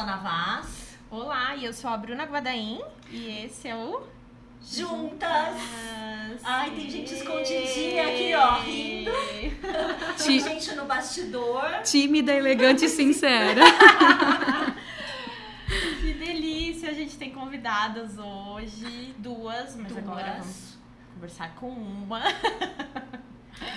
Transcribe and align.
Ana 0.00 0.16
Vaz. 0.16 0.96
Olá, 1.10 1.54
eu 1.58 1.74
sou 1.74 1.90
a 1.90 1.96
Bruna 1.98 2.24
Guadaim 2.24 2.80
e 3.10 3.44
esse 3.44 3.68
é 3.68 3.76
o 3.76 4.02
Juntas. 4.62 5.28
Ai, 6.42 6.70
tem 6.70 6.88
gente 6.88 7.12
escondidinha 7.12 8.08
aqui, 8.08 8.32
ó, 8.34 8.62
rindo. 8.62 9.10
Tem 10.16 10.40
gente 10.40 10.74
no 10.74 10.86
bastidor. 10.86 11.82
Tímida, 11.84 12.32
elegante 12.32 12.86
e 12.86 12.88
sincera. 12.88 13.60
que 16.00 16.14
delícia! 16.14 16.88
A 16.88 16.94
gente 16.94 17.18
tem 17.18 17.30
convidadas 17.30 18.16
hoje, 18.16 19.14
duas, 19.18 19.76
mas 19.76 19.92
Duas. 19.92 19.98
agora 19.98 20.36
vamos 20.38 20.78
conversar 21.12 21.54
com 21.56 21.68
uma. 21.68 22.22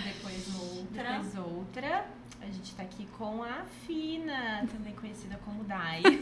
Depois 0.03 0.55
outra. 0.55 1.03
Depois 1.03 1.37
outra. 1.37 2.05
A 2.41 2.45
gente 2.45 2.75
tá 2.75 2.83
aqui 2.83 3.07
com 3.17 3.41
a 3.41 3.63
Fina, 3.85 4.67
também 4.69 4.93
conhecida 4.93 5.39
como 5.45 5.63
Dai. 5.63 6.01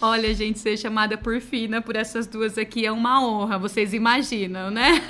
Olha, 0.00 0.34
gente, 0.34 0.58
ser 0.58 0.76
chamada 0.76 1.16
por 1.16 1.40
Fina 1.40 1.80
por 1.80 1.94
essas 1.94 2.26
duas 2.26 2.58
aqui 2.58 2.84
é 2.84 2.90
uma 2.90 3.24
honra, 3.24 3.56
vocês 3.56 3.94
imaginam, 3.94 4.68
né? 4.70 5.00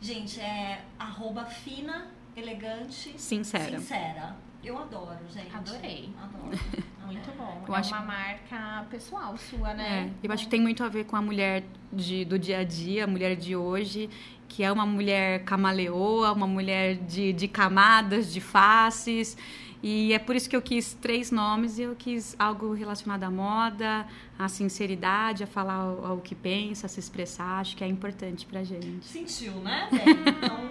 Gente, 0.00 0.40
é 0.40 0.82
arroba 0.98 1.44
fina, 1.44 2.06
elegante, 2.36 3.14
Sincera. 3.16 3.78
sincera. 3.78 4.36
Eu 4.62 4.78
adoro, 4.78 5.18
gente. 5.32 5.54
Adorei. 5.54 6.10
Adoro. 6.20 6.58
Muito 7.06 7.30
bom. 7.36 7.64
Eu 7.66 7.74
é 7.74 7.78
acho- 7.78 7.92
uma 7.94 8.02
marca 8.02 8.86
pessoal 8.90 9.36
sua, 9.36 9.70
É, 9.72 9.74
né? 9.74 10.10
eu 10.22 10.30
acho 10.32 10.44
que 10.44 10.50
tem 10.50 10.60
muito 10.60 10.84
a 10.84 10.88
ver 10.88 11.04
com 11.06 11.16
a 11.16 11.22
mulher 11.22 11.64
de- 11.92 12.24
do 12.24 12.38
dia 12.38 12.58
a 12.58 12.64
dia, 12.64 13.02
a 13.02 13.06
mulher 13.06 13.34
de 13.34 13.56
hoje, 13.56 14.08
que 14.48 14.62
é 14.62 14.70
uma 14.70 14.86
mulher 14.86 15.42
camaleoa, 15.44 16.30
uma 16.32 16.46
mulher 16.46 16.94
de, 16.96 17.32
de 17.32 17.48
camadas, 17.48 18.32
de 18.32 18.40
faces. 18.40 19.36
E 19.82 20.12
é 20.12 20.18
por 20.20 20.36
isso 20.36 20.48
que 20.48 20.54
eu 20.54 20.60
quis 20.62 20.92
três 20.92 21.30
nomes 21.32 21.78
e 21.78 21.82
eu 21.82 21.96
quis 21.96 22.36
algo 22.38 22.72
relacionado 22.74 23.24
à 23.24 23.30
moda, 23.30 24.06
à 24.38 24.46
sinceridade, 24.46 25.42
a 25.42 25.46
falar 25.48 25.84
o, 25.86 26.16
o 26.18 26.20
que 26.20 26.34
pensa, 26.34 26.86
a 26.86 26.88
se 26.88 27.00
expressar. 27.00 27.60
Acho 27.60 27.76
que 27.76 27.82
é 27.82 27.88
importante 27.88 28.46
pra 28.46 28.62
gente. 28.62 29.04
Sentiu, 29.06 29.54
né? 29.62 29.88
Então. 29.90 30.70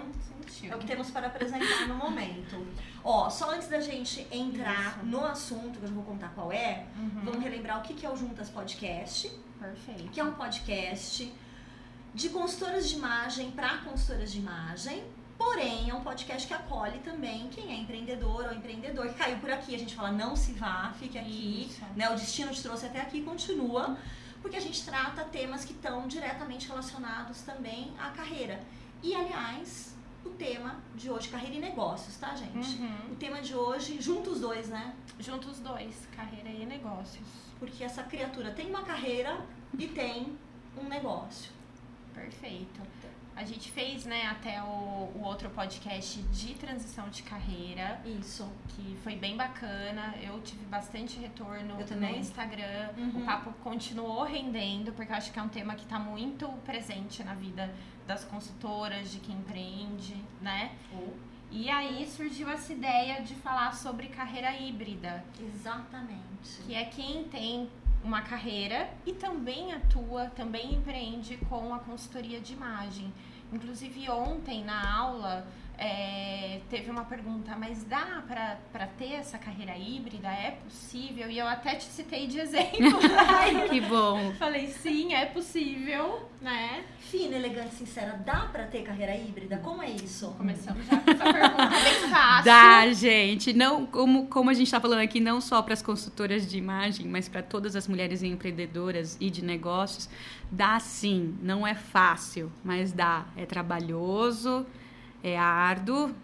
É 0.68 0.74
o 0.74 0.78
que 0.78 0.86
temos 0.86 1.10
para 1.10 1.26
apresentar 1.28 1.86
no 1.88 1.94
momento. 1.94 2.66
Ó, 3.04 3.28
só 3.30 3.50
antes 3.52 3.68
da 3.68 3.80
gente 3.80 4.26
entrar 4.30 4.96
Isso. 4.98 5.06
no 5.06 5.24
assunto, 5.24 5.78
que 5.78 5.84
eu 5.84 5.88
já 5.88 5.94
vou 5.94 6.04
contar 6.04 6.28
qual 6.34 6.52
é, 6.52 6.86
Uhum. 6.96 7.20
vamos 7.24 7.42
relembrar 7.42 7.78
o 7.78 7.82
que 7.82 8.04
é 8.04 8.10
o 8.10 8.16
Juntas 8.16 8.48
Podcast, 8.50 9.30
Perfeito. 9.58 10.10
que 10.10 10.20
é 10.20 10.24
um 10.24 10.32
podcast 10.32 11.32
de 12.14 12.28
consultoras 12.30 12.88
de 12.88 12.96
imagem 12.96 13.50
para 13.52 13.78
consultoras 13.78 14.32
de 14.32 14.38
imagem. 14.38 15.02
Porém, 15.38 15.88
é 15.88 15.94
um 15.94 16.02
podcast 16.02 16.46
que 16.46 16.52
acolhe 16.52 16.98
também 16.98 17.48
quem 17.48 17.72
é 17.72 17.76
empreendedor 17.76 18.44
ou 18.46 18.52
empreendedor 18.52 19.06
que 19.08 19.14
caiu 19.14 19.38
por 19.38 19.50
aqui. 19.50 19.74
A 19.74 19.78
gente 19.78 19.94
fala, 19.94 20.12
não 20.12 20.36
se 20.36 20.52
vá, 20.52 20.92
fique 20.98 21.16
aqui. 21.18 21.66
Isso. 21.70 21.80
Né? 21.96 22.10
O 22.10 22.14
destino 22.14 22.52
te 22.52 22.62
trouxe 22.62 22.84
até 22.86 23.00
aqui 23.00 23.18
e 23.18 23.22
continua. 23.22 23.96
Porque 24.42 24.56
a 24.56 24.60
gente 24.60 24.82
trata 24.84 25.22
temas 25.24 25.64
que 25.64 25.72
estão 25.72 26.06
diretamente 26.08 26.68
relacionados 26.68 27.40
também 27.42 27.92
à 27.98 28.10
carreira. 28.10 28.60
E, 29.02 29.14
aliás, 29.14 29.96
tema 30.40 30.76
de 30.94 31.10
hoje, 31.10 31.28
carreira 31.28 31.56
e 31.56 31.60
negócios, 31.60 32.16
tá, 32.16 32.34
gente? 32.34 32.80
Uhum. 32.80 33.12
O 33.12 33.16
tema 33.16 33.42
de 33.42 33.54
hoje, 33.54 34.00
juntos 34.00 34.34
os 34.34 34.40
dois, 34.40 34.68
né? 34.68 34.94
Juntos 35.18 35.50
os 35.50 35.60
dois, 35.60 36.08
carreira 36.16 36.48
e 36.48 36.64
negócios. 36.64 37.28
Porque 37.58 37.84
essa 37.84 38.02
criatura 38.02 38.50
tem 38.50 38.66
uma 38.66 38.82
carreira 38.82 39.38
e 39.78 39.86
tem 39.86 40.38
um 40.82 40.88
negócio. 40.88 41.52
Perfeito. 42.14 42.80
A 43.36 43.44
gente 43.44 43.70
fez, 43.70 44.04
né, 44.04 44.26
até 44.26 44.62
o, 44.62 45.10
o 45.14 45.22
outro 45.22 45.48
podcast 45.50 46.20
de 46.22 46.54
transição 46.54 47.08
de 47.08 47.22
carreira, 47.22 48.00
Isso. 48.04 48.46
que 48.68 48.96
foi 49.02 49.16
bem 49.16 49.36
bacana. 49.36 50.14
Eu 50.22 50.40
tive 50.42 50.64
bastante 50.66 51.18
retorno 51.18 51.76
no 51.76 52.06
Instagram. 52.16 52.90
Uhum. 52.96 53.22
O 53.22 53.24
papo 53.24 53.52
continuou 53.64 54.24
rendendo, 54.24 54.92
porque 54.92 55.12
eu 55.12 55.16
acho 55.16 55.32
que 55.32 55.38
é 55.38 55.42
um 55.42 55.48
tema 55.48 55.74
que 55.74 55.84
está 55.84 55.98
muito 55.98 56.48
presente 56.64 57.24
na 57.24 57.34
vida 57.34 57.72
das 58.06 58.24
consultoras, 58.24 59.10
de 59.10 59.20
quem 59.20 59.36
empreende, 59.36 60.16
né? 60.42 60.72
E 61.50 61.68
aí 61.68 62.06
surgiu 62.06 62.48
essa 62.48 62.72
ideia 62.72 63.22
de 63.22 63.34
falar 63.34 63.74
sobre 63.74 64.06
carreira 64.08 64.54
híbrida, 64.56 65.24
Exatamente. 65.40 66.62
que 66.64 66.74
é 66.74 66.84
quem 66.84 67.24
tem 67.24 67.68
uma 68.02 68.22
carreira 68.22 68.88
e 69.04 69.12
também 69.12 69.72
atua, 69.72 70.26
também 70.26 70.74
empreende 70.74 71.36
com 71.48 71.74
a 71.74 71.78
consultoria 71.78 72.40
de 72.40 72.52
imagem. 72.52 73.12
Inclusive 73.52 74.08
ontem 74.08 74.64
na 74.64 74.96
aula 74.96 75.46
é, 75.82 76.60
teve 76.68 76.90
uma 76.90 77.06
pergunta, 77.06 77.56
mas 77.58 77.82
dá 77.84 78.22
pra 78.28 78.58
pra 78.70 78.86
ter 78.86 79.14
essa 79.14 79.38
carreira 79.38 79.74
híbrida? 79.78 80.28
É 80.28 80.58
possível? 80.62 81.30
E 81.30 81.38
eu 81.38 81.46
até 81.46 81.74
te 81.74 81.84
citei 81.84 82.26
de 82.26 82.38
exemplo. 82.38 82.98
Ai, 83.16 83.66
que 83.70 83.80
bom! 83.80 84.30
Falei, 84.34 84.66
sim, 84.66 85.14
é 85.14 85.24
possível, 85.24 86.28
né? 86.38 86.84
Fina, 86.98 87.34
elegante, 87.34 87.76
sincera, 87.76 88.20
dá 88.26 88.40
pra 88.52 88.64
ter 88.66 88.82
carreira 88.82 89.16
híbrida? 89.16 89.56
Como 89.56 89.82
é 89.82 89.88
isso? 89.90 90.34
Começamos 90.36 90.84
já 90.84 90.98
com 90.98 91.10
essa 91.10 91.32
pergunta 91.32 91.66
bem 91.68 91.94
fácil. 92.10 92.44
Dá, 92.44 92.92
gente. 92.92 93.54
Não, 93.54 93.86
como, 93.86 94.26
como 94.26 94.50
a 94.50 94.54
gente 94.54 94.66
está 94.66 94.80
falando 94.80 95.00
aqui, 95.00 95.18
não 95.18 95.40
só 95.40 95.62
para 95.62 95.72
as 95.72 95.80
consultoras 95.80 96.46
de 96.46 96.58
imagem, 96.58 97.08
mas 97.08 97.26
para 97.26 97.42
todas 97.42 97.74
as 97.74 97.88
mulheres 97.88 98.22
empreendedoras 98.22 99.16
e 99.18 99.30
de 99.30 99.42
negócios, 99.42 100.10
dá 100.50 100.78
sim. 100.78 101.38
Não 101.42 101.66
é 101.66 101.74
fácil, 101.74 102.52
mas 102.62 102.92
dá. 102.92 103.24
É 103.34 103.46
trabalhoso, 103.46 104.66
é 105.22 105.38
árduo. 105.38 106.14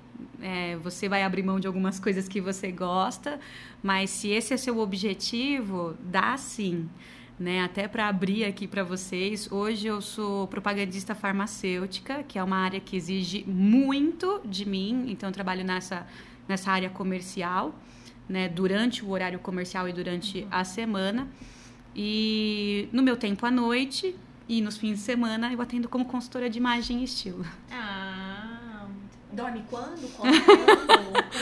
é, 0.41 0.77
você 0.77 1.09
vai 1.09 1.23
abrir 1.23 1.43
mão 1.43 1.61
de 1.61 1.67
algumas 1.67 2.01
coisas 2.01 2.27
que 2.29 2.41
você 2.41 2.71
gosta, 2.71 3.39
mas 3.83 4.11
se 4.11 4.29
esse 4.29 4.55
é 4.55 4.57
seu 4.57 4.79
objetivo, 4.79 5.95
dá 6.01 6.37
sim. 6.37 6.89
Né, 7.39 7.63
até 7.63 7.87
para 7.87 8.09
abrir 8.09 8.45
aqui 8.45 8.67
para 8.67 8.83
vocês, 8.83 9.53
hoje 9.53 9.87
eu 9.87 10.01
sou 10.01 10.47
propagandista 10.47 11.15
farmacêutica, 11.15 12.23
que 12.23 12.39
é 12.39 12.43
uma 12.43 12.57
área 12.57 12.81
que 12.81 12.97
exige 12.97 13.45
muito 13.47 14.41
de 14.43 14.67
mim, 14.67 15.05
então 15.09 15.29
eu 15.29 15.33
trabalho 15.35 15.63
nessa, 15.63 16.07
nessa 16.49 16.71
área 16.73 16.89
comercial, 16.89 17.75
né, 18.27 18.49
durante 18.49 19.05
o 19.05 19.11
horário 19.11 19.39
comercial 19.39 19.87
e 19.87 19.93
durante 19.93 20.47
a 20.51 20.65
semana. 20.65 21.29
E 21.95 22.89
no 22.91 23.03
meu 23.03 23.19
tempo 23.19 23.45
à 23.45 23.51
noite 23.51 24.15
e 24.49 24.63
nos 24.63 24.79
fins 24.79 24.95
de 24.95 25.01
semana 25.01 25.53
eu 25.53 25.61
atendo 25.61 25.89
como 25.89 26.05
consultora 26.05 26.49
de 26.49 26.59
imagem 26.59 27.01
e 27.01 27.05
estilo. 27.05 27.45
Ah, 27.71 28.06
Dorme 29.33 29.65
quando? 29.69 30.09
Quando? 30.17 30.37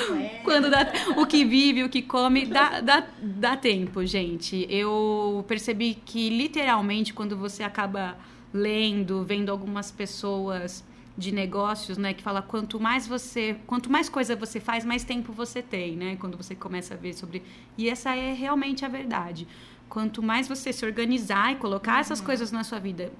Como 0.06 0.20
é? 0.20 0.40
Quando 0.42 0.70
dá, 0.70 0.86
o 1.16 1.26
que 1.26 1.44
vive, 1.44 1.84
o 1.84 1.88
que 1.88 2.02
come, 2.02 2.46
dá, 2.46 2.80
dá, 2.80 3.06
dá 3.20 3.56
tempo, 3.56 4.04
gente. 4.04 4.66
Eu 4.68 5.44
percebi 5.46 5.94
que, 5.94 6.30
literalmente, 6.30 7.12
quando 7.12 7.36
você 7.36 7.62
acaba 7.62 8.16
lendo, 8.52 9.24
vendo 9.24 9.50
algumas 9.50 9.90
pessoas 9.90 10.84
de 11.16 11.30
negócios, 11.30 11.96
né, 11.96 12.12
que 12.12 12.22
fala 12.22 12.42
quanto 12.42 12.80
mais 12.80 13.06
você, 13.06 13.56
quanto 13.66 13.90
mais 13.90 14.08
coisa 14.08 14.34
você 14.34 14.58
faz, 14.58 14.84
mais 14.84 15.04
tempo 15.04 15.32
você 15.32 15.62
tem, 15.62 15.96
né? 15.96 16.16
Quando 16.16 16.36
você 16.36 16.54
começa 16.54 16.94
a 16.94 16.96
ver 16.96 17.14
sobre, 17.14 17.42
e 17.78 17.88
essa 17.88 18.16
é 18.16 18.32
realmente 18.32 18.84
a 18.84 18.88
verdade. 18.88 19.46
Quanto 19.88 20.22
mais 20.22 20.48
você 20.48 20.72
se 20.72 20.84
organizar 20.84 21.52
e 21.52 21.56
colocar 21.56 22.00
essas 22.00 22.20
coisas 22.20 22.50
na 22.50 22.64
sua 22.64 22.80
vida, 22.80 23.12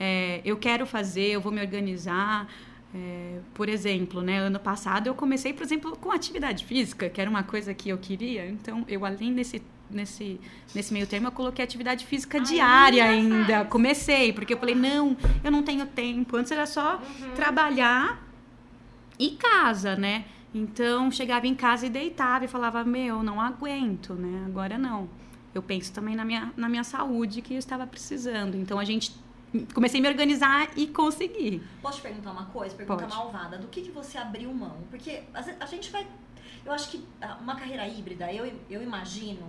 é, 0.00 0.40
eu 0.44 0.56
quero 0.56 0.86
fazer, 0.86 1.26
eu 1.32 1.40
vou 1.40 1.52
me 1.52 1.60
organizar. 1.60 2.48
É, 2.94 3.38
por 3.54 3.70
exemplo, 3.70 4.20
né, 4.20 4.38
ano 4.38 4.60
passado 4.60 5.06
eu 5.06 5.14
comecei, 5.14 5.54
por 5.54 5.62
exemplo, 5.62 5.96
com 5.96 6.12
atividade 6.12 6.66
física, 6.66 7.08
que 7.08 7.20
era 7.20 7.30
uma 7.30 7.42
coisa 7.42 7.72
que 7.72 7.88
eu 7.88 7.96
queria. 7.96 8.46
Então, 8.46 8.84
eu 8.86 9.04
além 9.04 9.34
desse 9.34 9.62
nesse 9.90 10.40
nesse 10.74 10.92
meio 10.92 11.06
termo 11.06 11.28
eu 11.28 11.32
coloquei 11.32 11.62
atividade 11.64 12.06
física 12.06 12.40
diária 12.40 13.04
ainda. 13.04 13.64
Comecei, 13.64 14.32
porque 14.32 14.54
eu 14.54 14.58
falei, 14.58 14.74
não, 14.74 15.16
eu 15.42 15.50
não 15.50 15.62
tenho 15.62 15.86
tempo. 15.86 16.36
Antes 16.36 16.52
era 16.52 16.66
só 16.66 17.00
trabalhar 17.34 18.22
e 19.18 19.30
casa, 19.30 19.96
né? 19.96 20.24
Então, 20.54 21.10
chegava 21.10 21.46
em 21.46 21.54
casa 21.54 21.86
e 21.86 21.90
deitava 21.90 22.44
e 22.44 22.48
falava, 22.48 22.84
meu, 22.84 23.22
não 23.22 23.40
aguento, 23.40 24.12
né? 24.14 24.44
Agora 24.46 24.76
não. 24.76 25.08
Eu 25.54 25.62
penso 25.62 25.92
também 25.92 26.14
na 26.14 26.24
minha, 26.24 26.52
na 26.56 26.68
minha 26.68 26.84
saúde 26.84 27.40
que 27.40 27.54
eu 27.54 27.58
estava 27.58 27.86
precisando. 27.86 28.54
Então, 28.56 28.78
a 28.78 28.84
gente 28.84 29.14
comecei 29.74 30.00
a 30.00 30.02
me 30.02 30.08
organizar 30.08 30.70
e 30.76 30.86
consegui. 30.86 31.62
Posso 31.80 31.98
te 31.98 32.02
perguntar 32.02 32.30
uma 32.32 32.46
coisa? 32.46 32.74
Pergunta 32.74 33.04
Pode. 33.04 33.14
malvada. 33.14 33.58
Do 33.58 33.68
que, 33.68 33.82
que 33.82 33.90
você 33.90 34.18
abriu 34.18 34.52
mão? 34.52 34.76
Porque 34.90 35.22
a 35.34 35.66
gente 35.66 35.90
vai. 35.90 36.06
Eu 36.64 36.72
acho 36.72 36.90
que 36.90 37.04
ah, 37.20 37.38
uma 37.40 37.56
carreira 37.56 37.86
híbrida, 37.88 38.32
eu, 38.32 38.52
eu 38.70 38.82
imagino 38.82 39.46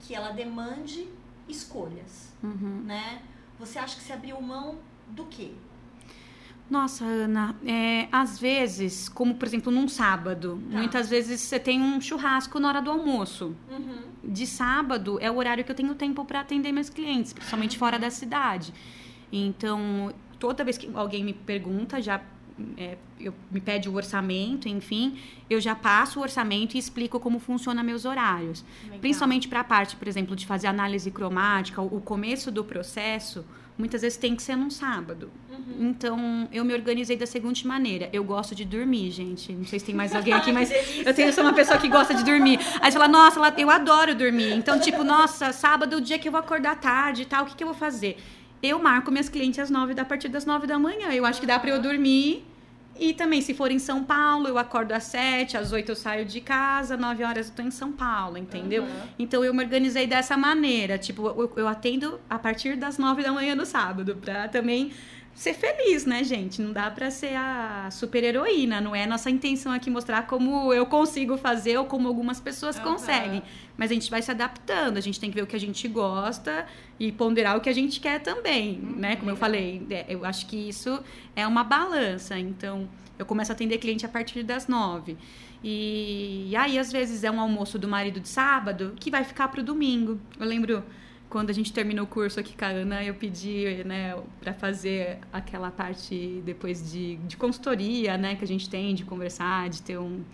que 0.00 0.14
ela 0.14 0.30
demande 0.30 1.06
escolhas, 1.48 2.32
Uhum. 2.42 2.82
né? 2.84 3.22
Você 3.58 3.78
acha 3.78 3.96
que 3.96 4.02
você 4.02 4.12
abriu 4.12 4.40
mão 4.40 4.78
do 5.08 5.24
quê? 5.26 5.50
Nossa, 6.70 7.04
Ana, 7.04 7.56
é, 7.66 8.08
às 8.12 8.38
vezes, 8.38 9.08
como 9.08 9.34
por 9.34 9.46
exemplo 9.46 9.72
num 9.72 9.88
sábado, 9.88 10.62
Tá. 10.70 10.78
muitas 10.78 11.10
vezes 11.10 11.40
você 11.40 11.58
tem 11.58 11.82
um 11.82 12.00
churrasco 12.00 12.60
na 12.60 12.68
hora 12.68 12.80
do 12.80 12.90
almoço. 12.90 13.56
Uhum. 13.68 14.02
De 14.22 14.46
sábado 14.46 15.18
é 15.20 15.28
o 15.30 15.36
horário 15.36 15.64
que 15.64 15.70
eu 15.70 15.74
tenho 15.74 15.94
tempo 15.96 16.24
para 16.24 16.40
atender 16.40 16.70
meus 16.72 16.88
clientes, 16.88 17.32
principalmente 17.32 17.76
fora 17.76 17.98
da 17.98 18.08
cidade. 18.10 18.72
Então, 19.32 20.12
toda 20.38 20.64
vez 20.64 20.76
que 20.76 20.90
alguém 20.94 21.24
me 21.24 21.32
pergunta, 21.32 22.00
já 22.00 22.20
é, 22.76 22.96
eu, 23.18 23.34
me 23.50 23.60
pede 23.60 23.88
o 23.88 23.94
orçamento, 23.94 24.68
enfim, 24.68 25.18
eu 25.48 25.60
já 25.60 25.74
passo 25.74 26.18
o 26.18 26.22
orçamento 26.22 26.74
e 26.74 26.78
explico 26.78 27.18
como 27.18 27.38
funciona 27.38 27.82
meus 27.82 28.04
horários. 28.04 28.64
Legal. 28.84 28.98
Principalmente 29.00 29.48
para 29.48 29.60
a 29.60 29.64
parte, 29.64 29.96
por 29.96 30.08
exemplo, 30.08 30.36
de 30.36 30.46
fazer 30.46 30.66
análise 30.66 31.10
cromática, 31.10 31.80
o 31.80 32.00
começo 32.00 32.50
do 32.50 32.64
processo, 32.64 33.44
muitas 33.78 34.02
vezes 34.02 34.18
tem 34.18 34.36
que 34.36 34.42
ser 34.42 34.56
num 34.56 34.70
sábado. 34.70 35.30
Uhum. 35.50 35.88
Então, 35.88 36.48
eu 36.52 36.64
me 36.64 36.74
organizei 36.74 37.16
da 37.16 37.26
seguinte 37.26 37.66
maneira. 37.66 38.08
Eu 38.12 38.22
gosto 38.22 38.54
de 38.54 38.64
dormir, 38.64 39.10
gente. 39.10 39.52
Não 39.52 39.64
sei 39.64 39.78
se 39.78 39.86
tem 39.86 39.94
mais 39.94 40.14
alguém 40.14 40.32
aqui, 40.34 40.52
mas 40.52 40.70
eu 41.04 41.14
tenho, 41.14 41.32
sou 41.32 41.42
uma 41.42 41.54
pessoa 41.54 41.78
que 41.78 41.88
gosta 41.88 42.14
de 42.14 42.24
dormir. 42.24 42.60
Aí 42.80 42.92
você 42.92 42.98
fala, 42.98 43.08
nossa, 43.08 43.40
eu 43.56 43.70
adoro 43.70 44.14
dormir. 44.14 44.52
Então, 44.52 44.78
tipo, 44.78 45.02
nossa, 45.02 45.52
sábado 45.52 45.94
é 45.94 45.98
o 45.98 46.00
dia 46.00 46.18
que 46.18 46.28
eu 46.28 46.32
vou 46.32 46.40
acordar 46.40 46.78
tarde 46.78 47.22
e 47.22 47.26
tal, 47.26 47.44
o 47.44 47.46
que, 47.46 47.56
que 47.56 47.64
eu 47.64 47.68
vou 47.68 47.76
fazer? 47.76 48.18
Eu 48.62 48.78
marco 48.78 49.10
minhas 49.10 49.28
clientes 49.28 49.58
às 49.58 49.70
nove, 49.70 49.94
da- 49.94 50.02
a 50.02 50.04
partir 50.04 50.28
das 50.28 50.44
nove 50.44 50.66
da 50.66 50.78
manhã. 50.78 51.08
Eu 51.12 51.24
acho 51.24 51.40
que 51.40 51.46
dá 51.46 51.58
pra 51.58 51.70
eu 51.70 51.80
dormir. 51.80 52.44
E 52.98 53.14
também, 53.14 53.40
se 53.40 53.54
for 53.54 53.70
em 53.70 53.78
São 53.78 54.04
Paulo, 54.04 54.46
eu 54.46 54.58
acordo 54.58 54.92
às 54.92 55.04
sete, 55.04 55.56
às 55.56 55.72
oito 55.72 55.90
eu 55.90 55.96
saio 55.96 56.26
de 56.26 56.38
casa, 56.40 56.98
nove 56.98 57.24
horas 57.24 57.48
eu 57.48 57.54
tô 57.54 57.62
em 57.62 57.70
São 57.70 57.90
Paulo, 57.92 58.36
entendeu? 58.36 58.82
Uhum. 58.82 58.88
Então 59.18 59.42
eu 59.42 59.54
me 59.54 59.64
organizei 59.64 60.06
dessa 60.06 60.36
maneira. 60.36 60.98
Tipo, 60.98 61.26
eu, 61.28 61.50
eu 61.56 61.66
atendo 61.68 62.20
a 62.28 62.38
partir 62.38 62.76
das 62.76 62.98
nove 62.98 63.22
da 63.22 63.32
manhã 63.32 63.54
no 63.54 63.64
sábado, 63.64 64.16
pra 64.20 64.48
também 64.48 64.92
ser 65.34 65.54
feliz, 65.54 66.04
né, 66.04 66.22
gente? 66.22 66.60
Não 66.60 66.72
dá 66.72 66.90
pra 66.90 67.10
ser 67.10 67.34
a 67.34 67.88
super 67.90 68.22
heroína, 68.22 68.80
não 68.80 68.94
é 68.94 69.06
nossa 69.06 69.30
intenção 69.30 69.72
aqui 69.72 69.88
mostrar 69.88 70.26
como 70.26 70.72
eu 70.72 70.84
consigo 70.86 71.36
fazer 71.38 71.78
ou 71.78 71.86
como 71.86 72.08
algumas 72.08 72.40
pessoas 72.40 72.76
Aham. 72.76 72.92
conseguem. 72.92 73.42
Mas 73.76 73.90
a 73.90 73.94
gente 73.94 74.10
vai 74.10 74.20
se 74.20 74.30
adaptando, 74.30 74.98
a 74.98 75.00
gente 75.00 75.18
tem 75.18 75.30
que 75.30 75.36
ver 75.36 75.42
o 75.42 75.46
que 75.46 75.56
a 75.56 75.60
gente 75.60 75.88
gosta 75.88 76.66
e 76.98 77.10
ponderar 77.10 77.56
o 77.56 77.60
que 77.60 77.68
a 77.68 77.72
gente 77.72 78.00
quer 78.00 78.20
também, 78.20 78.78
né? 78.78 79.16
Como 79.16 79.30
eu 79.30 79.36
falei, 79.36 79.86
é, 79.90 80.04
eu 80.08 80.24
acho 80.24 80.46
que 80.46 80.68
isso 80.68 81.02
é 81.34 81.46
uma 81.46 81.64
balança. 81.64 82.38
Então, 82.38 82.88
eu 83.18 83.24
começo 83.24 83.50
a 83.50 83.54
atender 83.54 83.78
cliente 83.78 84.04
a 84.04 84.08
partir 84.08 84.42
das 84.42 84.66
nove. 84.66 85.16
E, 85.62 86.54
aí, 86.56 86.78
às 86.78 86.90
vezes, 86.90 87.22
é 87.22 87.30
um 87.30 87.40
almoço 87.40 87.78
do 87.78 87.86
marido 87.86 88.18
de 88.18 88.28
sábado 88.28 88.94
que 88.98 89.10
vai 89.10 89.24
ficar 89.24 89.48
pro 89.48 89.62
domingo. 89.62 90.18
Eu 90.38 90.46
lembro 90.46 90.82
quando 91.30 91.48
a 91.48 91.52
gente 91.52 91.72
terminou 91.72 92.04
o 92.04 92.08
curso 92.08 92.40
aqui 92.40 92.56
com 92.56 92.64
a 92.64 92.68
Ana, 92.68 93.04
eu 93.04 93.14
pedi, 93.14 93.84
né, 93.84 94.16
para 94.40 94.52
fazer 94.52 95.18
aquela 95.32 95.70
parte 95.70 96.42
depois 96.44 96.90
de, 96.90 97.16
de 97.18 97.36
consultoria, 97.36 98.18
né, 98.18 98.34
que 98.34 98.42
a 98.42 98.46
gente 98.46 98.68
tem, 98.68 98.94
de 98.96 99.04
conversar, 99.04 99.70
de 99.70 99.80
ter 99.80 99.96
um, 99.96 100.24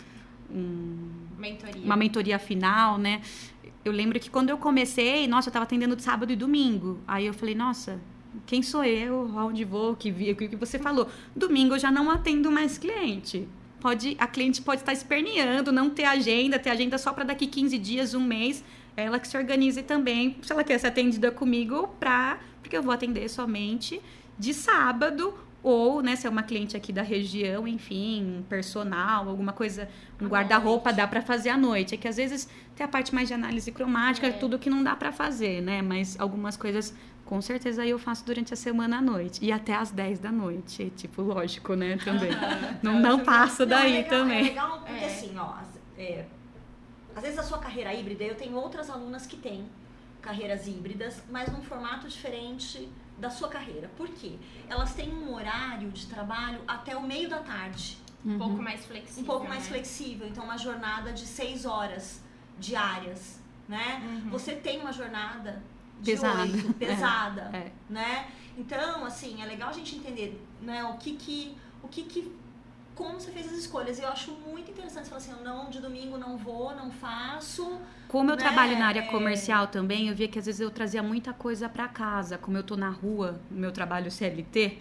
um 0.51 0.97
Mentoria. 1.39 1.83
uma 1.85 1.97
mentoria 1.97 2.39
final, 2.39 2.97
né? 2.97 3.21
Eu 3.85 3.93
lembro 3.93 4.19
que 4.19 4.31
quando 4.31 4.49
eu 4.49 4.57
comecei, 4.57 5.27
nossa, 5.29 5.51
eu 5.51 5.53
tava 5.53 5.65
atendendo 5.65 5.95
de 5.95 6.03
sábado 6.03 6.33
e 6.33 6.37
domingo. 6.37 6.99
Aí 7.07 7.27
eu 7.27 7.35
falei, 7.35 7.55
nossa, 7.55 8.01
quem 8.47 8.63
sou 8.63 8.83
eu? 8.83 9.31
Aonde 9.37 9.65
vou? 9.65 9.93
O 9.93 9.97
que 9.97 10.11
vi? 10.11 10.33
O 10.33 10.37
que 10.37 10.57
você 10.57 10.79
falou? 10.79 11.09
Domingo 11.37 11.75
eu 11.75 11.79
já 11.79 11.91
não 11.91 12.11
atendo 12.11 12.51
mais 12.51 12.79
cliente. 12.79 13.47
Pode, 13.81 14.17
a 14.19 14.27
cliente 14.27 14.63
pode 14.63 14.81
estar 14.81 14.95
esperneando, 14.95 15.71
não 15.71 15.91
ter 15.91 16.05
agenda, 16.05 16.59
ter 16.59 16.71
agenda 16.71 16.97
só 16.97 17.13
para 17.13 17.25
daqui 17.25 17.47
15 17.47 17.79
dias, 17.79 18.15
um 18.15 18.25
mês. 18.25 18.65
Ela 18.97 19.19
que 19.19 19.29
se 19.29 19.37
organize 19.37 19.83
também, 19.83 20.37
se 20.43 20.53
ela 20.53 20.65
quer 20.65 20.79
ser 20.79 20.87
atendida 20.87 21.31
comigo, 21.31 21.89
pra, 22.01 22.39
porque 22.63 22.77
eu 22.77 22.83
vou 22.83 22.93
atender 22.93 23.29
somente 23.29 24.01
de 24.39 24.55
sábado 24.55 25.35
ou, 25.63 26.01
né, 26.01 26.15
se 26.15 26.27
é 26.27 26.31
uma 26.31 26.45
cliente 26.45 26.77
aqui 26.77 26.93
da 26.93 27.03
região, 27.03 27.67
enfim, 27.67 28.39
um 28.39 28.43
personal, 28.43 29.29
alguma 29.29 29.53
coisa, 29.53 29.89
um 30.21 30.29
guarda-roupa 30.29 30.93
dá 30.93 31.07
pra 31.09 31.21
fazer 31.21 31.49
à 31.51 31.57
noite. 31.59 31.95
É 31.95 31.99
que 31.99 32.07
às 32.07 32.17
vezes 32.17 32.49
tem 32.77 32.85
a 32.85 32.89
parte 32.89 33.13
mais 33.15 33.27
de 33.29 33.35
análise 33.35 33.73
cromática, 33.73 34.29
É. 34.29 34.33
tudo 34.33 34.59
que 34.61 34.71
não 34.71 34.83
dá 34.85 34.95
pra 34.95 35.11
fazer, 35.11 35.61
né? 35.61 35.83
Mas 35.83 36.19
algumas 36.21 36.57
coisas 36.57 36.95
com 37.25 37.41
certeza 37.43 37.85
eu 37.85 37.99
faço 37.99 38.25
durante 38.25 38.55
a 38.55 38.57
semana 38.57 38.99
à 38.99 39.03
noite 39.03 39.45
e 39.45 39.51
até 39.51 39.75
às 39.75 39.91
10 39.91 40.21
da 40.21 40.31
noite, 40.31 40.93
tipo, 40.97 41.21
lógico, 41.23 41.75
né, 41.75 41.99
também. 42.05 42.31
Não, 42.81 43.01
não 43.01 43.19
passo 43.25 43.67
Não, 43.67 43.77
é 43.77 43.81
daí 43.81 43.93
legal, 43.95 44.11
também. 44.21 44.39
É 44.39 44.43
legal 44.43 44.79
porque 44.87 45.05
É. 45.05 45.07
assim, 45.07 45.33
ó, 45.37 45.55
é, 45.99 46.25
às 47.17 47.23
vezes 47.23 47.39
a 47.39 47.43
sua 47.43 47.59
carreira 47.59 47.93
híbrida, 47.95 48.23
eu 48.23 48.35
tenho 48.37 48.55
outras 48.57 48.89
alunas 48.91 49.27
que 49.27 49.37
têm 49.37 49.67
carreiras 50.23 50.67
híbridas, 50.69 51.23
mas 51.31 51.51
num 51.53 51.63
formato 51.63 52.07
diferente 52.09 52.89
da 53.19 53.31
sua 53.31 53.49
carreira. 53.49 53.91
Por 53.97 54.09
quê? 54.09 54.37
Elas 54.69 54.93
têm 54.95 55.13
um 55.13 55.33
horário 55.35 55.91
de 55.91 56.07
trabalho 56.07 56.61
até 56.69 56.95
o 56.97 57.03
meio 57.03 57.29
da 57.29 57.39
tarde, 57.39 57.97
Um 58.25 58.37
pouco 58.39 58.61
mais 58.63 58.85
flexível. 58.85 59.23
um 59.23 59.27
pouco 59.27 59.49
mais 59.49 59.63
né? 59.65 59.69
flexível. 59.71 60.29
Então, 60.29 60.45
uma 60.45 60.59
jornada 60.59 61.13
de 61.13 61.25
seis 61.27 61.65
horas 61.65 62.21
diárias, 62.59 63.41
né? 63.69 64.03
Uhum. 64.25 64.31
Você 64.31 64.55
tem 64.55 64.81
uma 64.81 64.93
jornada 64.93 65.63
de 66.01 66.11
Pesada. 66.13 66.43
oito, 66.43 66.73
pesada, 66.75 67.43
É. 67.55 67.71
né? 67.89 68.29
Então, 68.59 69.05
assim, 69.05 69.41
é 69.43 69.47
legal 69.47 69.69
a 69.71 69.73
gente 69.73 69.97
entender, 69.97 70.43
né, 70.63 70.83
o 70.85 70.97
que 70.99 71.15
que, 71.17 71.57
o 71.83 71.89
que 71.89 72.03
que, 72.05 72.35
como 72.97 73.21
você 73.21 73.31
fez 73.31 73.47
as 73.47 73.59
escolhas. 73.59 74.01
Eu 74.01 74.09
acho 74.09 74.33
muito 74.33 74.71
interessante 74.71 75.05
você 75.05 75.11
falar 75.11 75.21
assim, 75.21 75.45
não, 75.45 75.71
de 75.71 75.81
domingo 75.81 76.17
não 76.19 76.37
vou, 76.37 76.75
não 76.75 76.91
faço. 76.91 77.79
Como 78.09 78.31
eu 78.31 78.37
né, 78.37 78.43
trabalho 78.43 78.79
na 78.79 78.87
área 78.87 79.01
é- 79.01 79.03
comercial 79.03 79.67
também, 79.67 80.09
eu 80.09 80.15
via 80.15 80.29
que 80.29 80.39
às 80.39 80.47
vezes 80.47 80.61
eu 80.61 80.71
trazia 80.71 81.03
muita 81.03 81.33
coisa 81.33 81.69
pra 81.69 81.89
casa. 81.89 82.39
Como 82.39 82.57
eu 82.57 82.63
tô 82.63 82.77
na 82.77 82.89
rua, 82.91 83.41
meu 83.51 83.73
trabalho 83.73 84.11
CLT, 84.11 84.79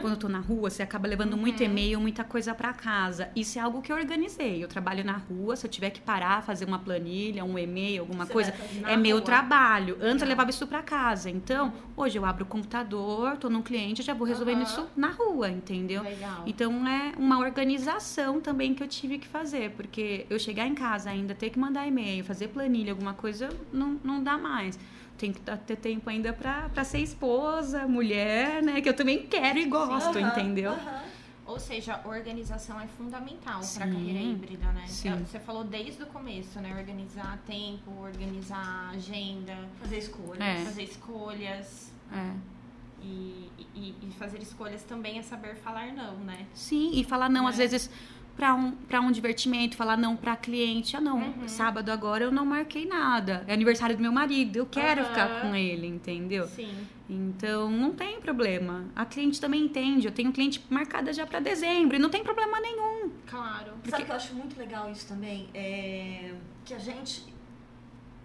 quando 0.00 0.12
eu 0.14 0.18
tô 0.18 0.28
na 0.28 0.40
rua, 0.40 0.68
você 0.70 0.82
acaba 0.82 1.06
levando 1.08 1.36
muito 1.36 1.60
Uhum. 1.60 1.66
e-mail, 1.70 2.00
muita 2.00 2.24
coisa 2.24 2.54
pra 2.54 2.72
casa. 2.72 3.28
Isso 3.36 3.58
é 3.58 3.62
algo 3.62 3.80
que 3.80 3.92
eu 3.92 3.96
organizei. 3.96 4.62
Eu 4.62 4.68
trabalho 4.68 5.04
na 5.04 5.16
rua, 5.16 5.56
se 5.56 5.66
eu 5.66 5.70
tiver 5.70 5.90
que 5.90 6.00
parar, 6.00 6.42
fazer 6.42 6.64
uma 6.64 6.78
planilha, 6.78 7.44
um 7.44 7.58
e-mail, 7.58 8.02
alguma 8.02 8.26
Você 8.26 8.32
coisa, 8.32 8.54
é 8.86 8.96
meu 8.96 9.16
rua. 9.16 9.24
trabalho. 9.24 9.94
Antes 9.96 10.04
eu 10.06 10.12
Legal. 10.14 10.28
levava 10.28 10.50
isso 10.50 10.66
pra 10.66 10.82
casa. 10.82 11.30
Então, 11.30 11.72
hoje 11.96 12.18
eu 12.18 12.24
abro 12.24 12.44
o 12.44 12.46
computador, 12.46 13.36
tô 13.36 13.48
num 13.48 13.62
cliente, 13.62 14.00
eu 14.00 14.06
já 14.06 14.14
vou 14.14 14.26
resolvendo 14.26 14.56
Aham. 14.62 14.64
isso 14.64 14.86
na 14.96 15.08
rua, 15.10 15.48
entendeu? 15.48 16.02
Legal. 16.02 16.42
Então 16.46 16.86
é 16.88 17.12
uma 17.16 17.38
organização 17.38 18.40
também 18.40 18.74
que 18.74 18.82
eu 18.82 18.88
tive 18.88 19.18
que 19.18 19.26
fazer, 19.28 19.70
porque 19.70 20.26
eu 20.28 20.38
chegar 20.38 20.66
em 20.66 20.74
casa 20.74 21.10
ainda, 21.10 21.34
ter 21.34 21.50
que 21.50 21.58
mandar 21.58 21.86
e-mail, 21.86 22.24
fazer 22.24 22.48
planilha, 22.48 22.63
alguma 22.90 23.14
coisa, 23.14 23.48
não, 23.72 23.98
não 24.02 24.22
dá 24.22 24.36
mais. 24.38 24.78
Tem 25.18 25.32
que 25.32 25.40
ter 25.40 25.76
tempo 25.76 26.10
ainda 26.10 26.32
pra, 26.32 26.68
pra 26.70 26.82
ser 26.84 26.98
esposa, 26.98 27.86
mulher, 27.86 28.62
né? 28.62 28.80
Que 28.80 28.88
eu 28.88 28.94
também 28.94 29.26
quero 29.26 29.58
e 29.58 29.64
gosto, 29.66 30.18
Aham, 30.18 30.28
entendeu? 30.28 30.72
aham. 30.72 31.02
Ou 31.46 31.60
seja, 31.60 32.00
organização 32.06 32.80
é 32.80 32.86
fundamental 32.86 33.60
para 33.74 33.84
a 33.84 33.88
Sim. 33.88 33.92
carreira 33.92 34.18
híbrida, 34.18 34.66
né? 34.72 34.84
Sim. 34.86 35.10
É, 35.10 35.16
Você 35.16 35.38
falou 35.38 35.62
desde 35.62 36.02
o 36.02 36.06
começo, 36.06 36.58
né? 36.58 36.74
Organizar 36.76 37.38
tempo, 37.46 37.90
organizar 38.02 38.90
agenda, 38.94 39.54
Fazer 39.80 39.98
escolhas. 39.98 40.40
É. 40.40 40.64
fazer 40.64 40.82
escolhas. 40.84 41.92
É. 42.12 42.30
E, 43.02 43.50
e, 43.74 43.94
e 44.02 44.10
fazer 44.18 44.40
escolhas 44.40 44.82
também 44.84 45.18
é 45.18 45.22
saber 45.22 45.54
falar 45.56 45.92
não, 45.92 46.16
né? 46.16 46.46
Sim, 46.54 46.92
e 46.94 47.04
falar 47.04 47.28
não, 47.28 47.46
É. 47.46 47.50
às 47.50 47.58
vezes, 47.58 47.90
pra 48.36 48.54
um, 48.54 48.72
pra 48.72 49.00
um 49.00 49.10
divertimento, 49.10 49.76
falar 49.76 49.96
não 49.96 50.16
pra 50.16 50.36
cliente. 50.36 50.96
Ah, 50.96 51.00
não, 51.00 51.18
Uhum. 51.18 51.48
sábado 51.48 51.90
agora 51.90 52.24
eu 52.24 52.32
não 52.32 52.44
marquei 52.44 52.86
nada. 52.86 53.44
É 53.46 53.52
aniversário 53.54 53.96
do 53.96 54.02
meu 54.02 54.12
marido, 54.12 54.56
eu 54.56 54.66
quero 54.66 55.00
Aham. 55.02 55.08
ficar 55.10 55.40
com 55.40 55.54
ele, 55.54 55.86
entendeu? 55.86 56.46
Sim. 56.48 56.74
Então, 57.08 57.70
não 57.70 57.92
tem 57.92 58.18
problema. 58.20 58.86
A 58.96 59.04
cliente 59.04 59.38
também 59.40 59.62
entende. 59.64 60.06
Eu 60.06 60.12
tenho 60.12 60.32
cliente 60.32 60.64
marcada 60.70 61.12
já 61.12 61.26
para 61.26 61.38
dezembro 61.38 61.96
e 61.96 61.98
não 61.98 62.08
tem 62.08 62.24
problema 62.24 62.58
nenhum. 62.60 63.10
Claro. 63.26 63.72
Sabe 63.88 64.04
que 64.04 64.10
eu 64.10 64.16
acho 64.16 64.34
muito 64.34 64.58
legal 64.58 64.90
isso 64.90 65.06
também? 65.06 65.48
É 65.54 66.32
que 66.64 66.72
a 66.72 66.78
gente. 66.78 67.22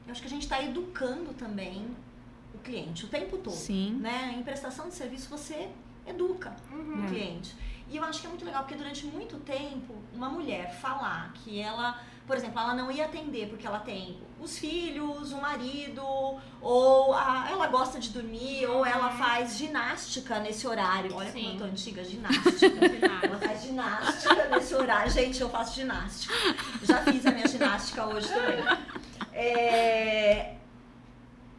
Eu 0.08 0.12
acho 0.12 0.22
que 0.22 0.28
a 0.28 0.32
gente 0.32 0.44
está 0.44 0.64
educando 0.64 1.34
também 1.34 1.86
o 2.56 2.58
cliente 2.60 3.06
o 3.06 3.10
tempo 3.10 3.38
todo. 3.38 3.54
Sim. 3.54 3.98
Né? 4.02 4.36
Em 4.40 4.44
prestação 4.44 4.88
de 4.88 4.96
serviço, 4.96 5.30
você 5.30 5.68
educa 6.08 6.56
Uhum. 6.72 7.04
o 7.04 7.08
cliente. 7.10 7.54
E 7.90 7.98
eu 7.98 8.04
acho 8.04 8.22
que 8.22 8.28
é 8.28 8.30
muito 8.30 8.46
legal, 8.46 8.62
porque 8.64 8.76
durante 8.76 9.06
muito 9.06 9.38
tempo, 9.38 9.96
uma 10.14 10.30
mulher 10.30 10.72
falar 10.80 11.34
que 11.34 11.60
ela, 11.60 12.00
por 12.28 12.36
exemplo, 12.38 12.60
ela 12.60 12.74
não 12.76 12.92
ia 12.92 13.06
atender 13.06 13.48
porque 13.50 13.66
ela 13.66 13.80
tem 13.80 14.20
os 14.40 14.58
filhos, 14.60 15.32
o 15.34 15.42
marido, 15.42 16.04
ou 16.62 17.14
a- 17.16 17.48
ela 17.50 17.66
gosta 17.68 18.00
de 18.00 18.10
dormir, 18.10 18.66
ou 18.68 18.86
ela 18.86 19.10
faz 19.12 19.58
ginástica 19.58 20.40
nesse 20.40 20.68
horário. 20.68 21.14
Olha 21.16 21.32
como 21.32 21.44
Sim. 21.44 21.52
eu 21.54 21.58
tô 21.58 21.64
antiga, 21.66 22.04
ginástica. 22.06 22.68
ela 23.24 23.38
faz 23.40 23.64
ginástica 23.64 24.46
nesse 24.50 24.76
horário. 24.76 25.12
Gente, 25.12 25.42
eu 25.42 25.50
faço 25.50 25.76
ginástica. 25.76 26.34
Já 26.84 27.02
fiz 27.04 27.26
a 27.26 27.32
minha 27.32 27.48
ginástica 27.48 28.06
hoje 28.06 28.28
também. 28.30 28.64
É, 29.34 30.56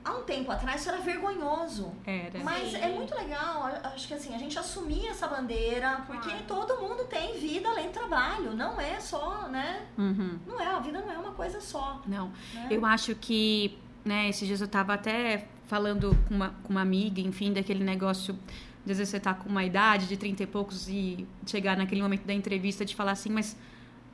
Há 0.03 0.13
um 0.13 0.23
tempo 0.23 0.51
atrás 0.51 0.81
isso 0.81 0.89
era 0.91 0.99
vergonhoso. 1.01 1.93
Era. 2.07 2.43
Mas 2.43 2.71
Sim. 2.71 2.77
é 2.79 2.89
muito 2.89 3.15
legal, 3.15 3.65
acho 3.85 4.09
que 4.09 4.15
assim, 4.15 4.35
a 4.35 4.39
gente 4.39 4.59
assumir 4.59 5.07
essa 5.09 5.29
bandeira, 5.29 6.03
porque 6.07 6.31
Claro. 6.31 6.45
todo 6.47 6.81
mundo 6.81 7.05
tem 7.05 7.39
vida 7.39 7.69
além 7.69 7.89
do 7.89 7.93
trabalho, 7.93 8.55
não 8.57 8.81
é 8.81 8.99
só, 8.99 9.47
né? 9.49 9.87
Uhum. 9.99 10.39
Não 10.47 10.59
é, 10.59 10.67
a 10.67 10.79
vida 10.79 11.01
não 11.03 11.13
é 11.13 11.19
uma 11.19 11.33
coisa 11.33 11.61
só. 11.61 12.01
Não. 12.07 12.33
Né? 12.55 12.69
Eu 12.71 12.87
acho 12.87 13.15
que, 13.15 13.79
né, 14.05 14.29
esses 14.29 14.47
dias 14.49 14.61
eu 14.63 14.69
tava 14.69 14.95
até 14.95 15.47
falando 15.67 16.17
com 16.27 16.35
uma, 16.35 16.49
com 16.63 16.71
uma 16.71 16.81
amiga, 16.81 17.21
enfim, 17.21 17.53
daquele 17.53 17.85
negócio. 17.85 18.39
Às 18.81 18.97
vezes 18.97 19.11
você 19.11 19.21
tá 19.21 19.35
com 19.35 19.49
uma 19.51 19.63
idade 19.65 20.07
de 20.09 20.17
30 20.17 20.43
e 20.43 20.47
poucos 20.47 20.89
e 20.89 21.27
chegar 21.47 21.77
naquele 21.77 22.01
momento 22.01 22.25
da 22.25 22.33
entrevista 22.33 22.85
de 22.85 22.97
falar 22.97 23.13
assim, 23.13 23.29
mas. 23.31 23.55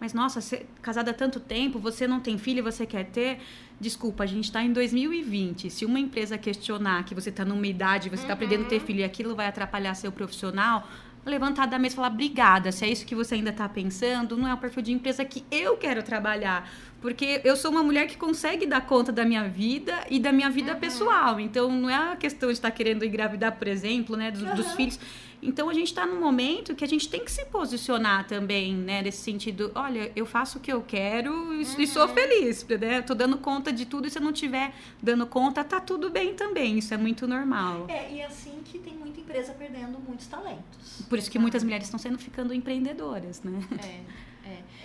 Mas 0.00 0.12
nossa, 0.12 0.40
você, 0.40 0.66
casada 0.82 1.10
há 1.10 1.14
tanto 1.14 1.40
tempo, 1.40 1.78
você 1.78 2.06
não 2.06 2.20
tem 2.20 2.36
filho, 2.36 2.62
você 2.62 2.84
quer 2.84 3.06
ter? 3.06 3.38
Desculpa, 3.80 4.24
a 4.24 4.26
gente 4.26 4.44
está 4.44 4.62
em 4.62 4.72
2020. 4.72 5.70
Se 5.70 5.84
uma 5.84 5.98
empresa 5.98 6.36
questionar 6.36 7.04
que 7.04 7.14
você 7.14 7.30
está 7.30 7.44
numa 7.44 7.66
idade, 7.66 8.08
você 8.08 8.16
está 8.16 8.28
Uhum. 8.28 8.34
aprendendo 8.34 8.64
a 8.66 8.68
ter 8.68 8.80
filho 8.80 9.00
e 9.00 9.04
aquilo 9.04 9.34
vai 9.34 9.46
atrapalhar 9.46 9.94
seu 9.94 10.12
profissional, 10.12 10.86
levantar 11.24 11.66
da 11.66 11.78
mesa 11.78 11.94
e 11.94 11.96
falar 11.96 12.08
obrigada. 12.08 12.70
Se 12.70 12.84
é 12.84 12.88
isso 12.90 13.04
que 13.06 13.14
você 13.14 13.34
ainda 13.34 13.50
está 13.50 13.68
pensando, 13.68 14.36
não 14.36 14.46
é 14.46 14.54
o 14.54 14.58
perfil 14.58 14.82
de 14.82 14.92
empresa 14.92 15.24
que 15.24 15.44
eu 15.50 15.76
quero 15.76 16.02
trabalhar. 16.02 16.70
Porque 17.00 17.40
eu 17.44 17.56
sou 17.56 17.70
uma 17.70 17.82
mulher 17.82 18.06
que 18.06 18.16
consegue 18.16 18.66
dar 18.66 18.80
conta 18.80 19.12
da 19.12 19.24
minha 19.24 19.46
vida 19.48 19.94
e 20.10 20.18
da 20.18 20.32
minha 20.32 20.50
vida 20.50 20.72
uhum. 20.72 20.80
pessoal. 20.80 21.38
Então, 21.38 21.70
não 21.70 21.90
é 21.90 22.12
a 22.12 22.16
questão 22.16 22.48
de 22.48 22.54
estar 22.54 22.70
querendo 22.70 23.04
engravidar, 23.04 23.56
por 23.56 23.68
exemplo, 23.68 24.16
né, 24.16 24.30
dos, 24.30 24.42
uhum. 24.42 24.54
dos 24.54 24.72
filhos. 24.72 24.98
Então, 25.42 25.68
a 25.68 25.74
gente 25.74 25.88
está 25.88 26.06
num 26.06 26.18
momento 26.18 26.74
que 26.74 26.82
a 26.82 26.88
gente 26.88 27.08
tem 27.08 27.24
que 27.24 27.30
se 27.30 27.44
posicionar 27.44 28.26
também, 28.26 28.74
né, 28.74 29.02
nesse 29.02 29.18
sentido. 29.18 29.70
Olha, 29.74 30.10
eu 30.16 30.24
faço 30.24 30.58
o 30.58 30.60
que 30.60 30.72
eu 30.72 30.82
quero 30.82 31.52
e, 31.52 31.64
uhum. 31.64 31.80
e 31.80 31.86
sou 31.86 32.08
feliz, 32.08 32.66
né? 32.80 33.02
Tô 33.02 33.14
dando 33.14 33.36
conta 33.38 33.72
de 33.72 33.84
tudo 33.84 34.08
e 34.08 34.10
se 34.10 34.18
eu 34.18 34.22
não 34.22 34.30
estiver 34.30 34.74
dando 35.02 35.26
conta, 35.26 35.62
tá 35.62 35.78
tudo 35.78 36.08
bem 36.10 36.34
também. 36.34 36.78
Isso 36.78 36.94
é 36.94 36.96
muito 36.96 37.26
normal. 37.26 37.86
É, 37.88 38.14
e 38.14 38.22
assim 38.22 38.62
que 38.64 38.78
tem 38.78 38.94
muita 38.94 39.20
empresa 39.20 39.52
perdendo 39.52 39.98
muitos 39.98 40.26
talentos. 40.26 41.02
Por 41.08 41.18
isso 41.18 41.30
que 41.30 41.38
muitas 41.38 41.62
mulheres 41.62 41.86
estão 41.86 41.98
sendo 41.98 42.18
ficando 42.18 42.54
empreendedoras, 42.54 43.42
né? 43.42 43.60
É. 43.84 44.25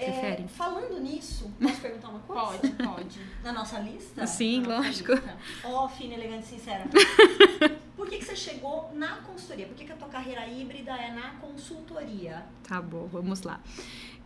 É. 0.06 0.42
é 0.44 0.48
falando 0.48 1.00
nisso, 1.00 1.52
posso 1.62 1.82
perguntar 1.82 2.10
uma 2.10 2.20
coisa? 2.20 2.58
Pode, 2.58 2.72
pode. 2.72 3.20
Na 3.44 3.52
nossa 3.52 3.80
lista? 3.80 4.26
Sim, 4.26 4.62
na 4.62 4.78
lógico. 4.78 5.12
Ó, 5.64 5.86
oh, 5.86 5.90
fina, 5.90 6.16
elegante, 6.16 6.48
sincera. 6.48 6.86
Por 7.96 8.10
que, 8.10 8.18
que 8.18 8.26
você 8.26 8.36
chegou 8.36 8.92
na 8.96 9.18
consultoria? 9.18 9.68
Por 9.68 9.76
que, 9.76 9.86
que 9.86 9.92
a 9.92 9.96
tua 9.96 10.08
carreira 10.08 10.48
híbrida 10.48 10.92
é 10.92 11.12
na 11.12 11.36
consultoria? 11.40 12.44
Tá 12.68 12.82
bom, 12.82 13.08
vamos 13.08 13.44
lá. 13.44 13.62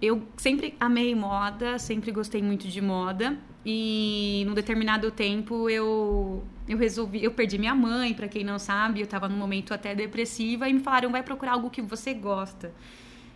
Eu 0.01 0.25
sempre 0.37 0.75
amei 0.79 1.13
moda, 1.13 1.77
sempre 1.77 2.11
gostei 2.11 2.41
muito 2.41 2.67
de 2.67 2.81
moda 2.81 3.37
e 3.65 4.43
num 4.45 4.53
determinado 4.53 5.09
tempo 5.11 5.69
eu 5.69 6.43
eu 6.67 6.77
resolvi, 6.77 7.23
eu 7.23 7.31
perdi 7.31 7.57
minha 7.57 7.75
mãe, 7.75 8.13
para 8.13 8.27
quem 8.27 8.43
não 8.43 8.57
sabe, 8.57 9.01
eu 9.01 9.07
tava 9.07 9.27
num 9.29 9.37
momento 9.37 9.73
até 9.73 9.93
depressiva 9.93 10.67
e 10.67 10.73
me 10.73 10.79
falaram 10.79 11.11
vai 11.11 11.21
procurar 11.21 11.53
algo 11.53 11.69
que 11.69 11.81
você 11.81 12.13
gosta. 12.13 12.73